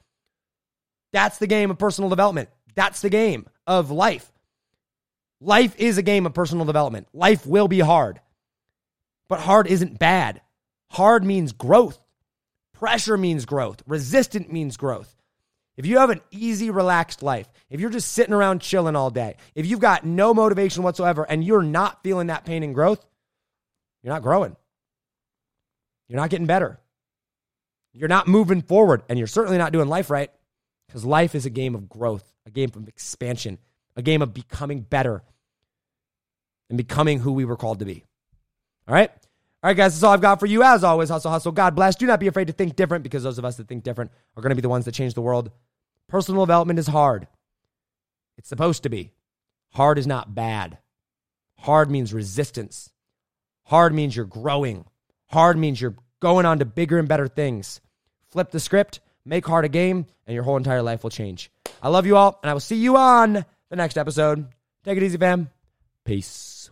that's 1.13 1.39
the 1.39 1.47
game 1.47 1.71
of 1.71 1.79
personal 1.79 2.09
development. 2.09 2.49
That's 2.75 3.03
the 3.03 3.11
game 3.11 3.47
of 3.67 3.91
life. 3.91 4.33
Life 5.41 5.75
is 5.79 5.99
a 5.99 6.03
game 6.03 6.25
of 6.25 6.33
personal 6.33 6.65
development. 6.65 7.09
Life 7.13 7.47
will 7.47 7.69
be 7.69 7.81
hard. 7.81 8.21
But 9.29 9.41
hard 9.41 9.67
isn't 9.67 9.99
bad. 9.99 10.41
Hard 10.91 11.25
means 11.25 11.53
growth. 11.53 11.99
Pressure 12.75 13.17
means 13.17 13.45
growth. 13.45 13.83
Resistant 13.87 14.53
means 14.53 14.77
growth. 14.77 15.15
If 15.77 15.87
you 15.87 15.99
have 15.99 16.11
an 16.11 16.21
easy, 16.31 16.71
relaxed 16.71 17.23
life, 17.23 17.49
if 17.71 17.81
you're 17.81 17.91
just 17.91 18.13
sitting 18.13 18.35
around 18.35 18.61
chilling 18.61 18.97
all 18.97 19.11
day, 19.11 19.37
if 19.55 19.67
you've 19.67 19.81
got 19.81 20.05
no 20.05 20.35
motivation 20.35 20.83
whatsoever 20.83 21.25
and 21.27 21.43
you're 21.43 21.63
not 21.63 22.03
feeling 22.03 22.27
that 22.27 22.45
pain 22.45 22.63
and 22.63 22.75
growth, 22.75 23.05
you're 24.03 24.13
not 24.13 24.23
growing. 24.23 24.57
You're 26.09 26.21
not 26.21 26.31
getting 26.31 26.47
better. 26.47 26.79
You're 27.95 28.09
not 28.09 28.29
moving 28.29 28.63
forward, 28.63 29.03
and 29.09 29.19
you're 29.19 29.29
certainly 29.29 29.59
not 29.59 29.73
doing 29.73 29.89
life 29.89 30.11
right 30.11 30.31
because 30.87 31.05
life 31.05 31.35
is 31.35 31.47
a 31.47 31.51
game 31.51 31.75
of 31.75 31.89
growth, 31.89 32.25
a 32.47 32.51
game 32.51 32.71
of 32.75 32.89
expansion, 32.89 33.59
a 33.97 34.03
game 34.03 34.23
of 34.23 34.35
becoming 34.35 34.81
better 34.81 35.23
and 36.69 36.77
becoming 36.77 37.21
who 37.21 37.33
we 37.33 37.45
were 37.45 37.57
called 37.57 37.79
to 37.79 37.85
be. 37.85 38.05
All 38.89 38.95
right? 38.95 39.11
All 39.11 39.69
right, 39.69 39.77
guys, 39.77 39.95
that's 39.95 40.03
all 40.03 40.13
I've 40.13 40.21
got 40.21 40.41
for 40.41 40.47
you. 40.47 40.63
As 40.63 40.83
always, 40.83 41.09
hustle, 41.09 41.31
hustle. 41.31 41.53
God 41.53 41.77
bless. 41.77 41.95
Do 41.95 42.07
not 42.07 42.19
be 42.19 42.27
afraid 42.27 42.49
to 42.49 42.53
think 42.53 42.75
different 42.75 43.05
because 43.05 43.23
those 43.23 43.39
of 43.39 43.45
us 43.45 43.57
that 43.57 43.69
think 43.69 43.85
different 43.85 44.11
are 44.37 44.43
going 44.43 44.51
to 44.51 44.57
be 44.57 44.63
the 44.63 44.69
ones 44.69 44.87
that 44.87 44.95
change 44.95 45.15
the 45.15 45.23
world. 45.23 45.51
Personal 46.09 46.45
development 46.45 46.81
is 46.81 46.89
hard. 46.89 47.29
It's 48.37 48.49
supposed 48.49 48.83
to 48.83 48.89
be. 48.89 49.13
Hard 49.71 49.99
is 49.99 50.07
not 50.07 50.35
bad. 50.35 50.79
Hard 51.59 51.91
means 51.91 52.13
resistance. 52.13 52.91
Hard 53.65 53.95
means 53.95 54.17
you're 54.17 54.27
growing. 54.27 54.85
Hard 55.29 55.57
means 55.57 55.81
you're 55.81 55.95
going 56.21 56.45
on 56.45 56.59
to 56.59 56.65
bigger 56.65 56.99
and 56.99 57.09
better 57.09 57.29
things. 57.29 57.81
Flip 58.31 58.51
the 58.51 58.61
script, 58.61 59.01
make 59.25 59.47
hard 59.47 59.65
a 59.65 59.69
game, 59.69 60.07
and 60.27 60.35
your 60.35 60.43
whole 60.43 60.57
entire 60.57 60.83
life 60.83 61.05
will 61.05 61.11
change. 61.11 61.51
I 61.81 61.89
love 61.89 62.07
you 62.07 62.17
all, 62.17 62.39
and 62.43 62.51
I 62.51 62.53
will 62.53 62.61
see 62.61 62.77
you 62.77 62.97
on 62.97 63.45
the 63.71 63.77
next 63.77 63.97
episode. 63.97 64.47
Take 64.85 64.97
it 64.97 65.05
easy, 65.05 65.19
fam. 65.19 65.51
Peace. 66.05 66.72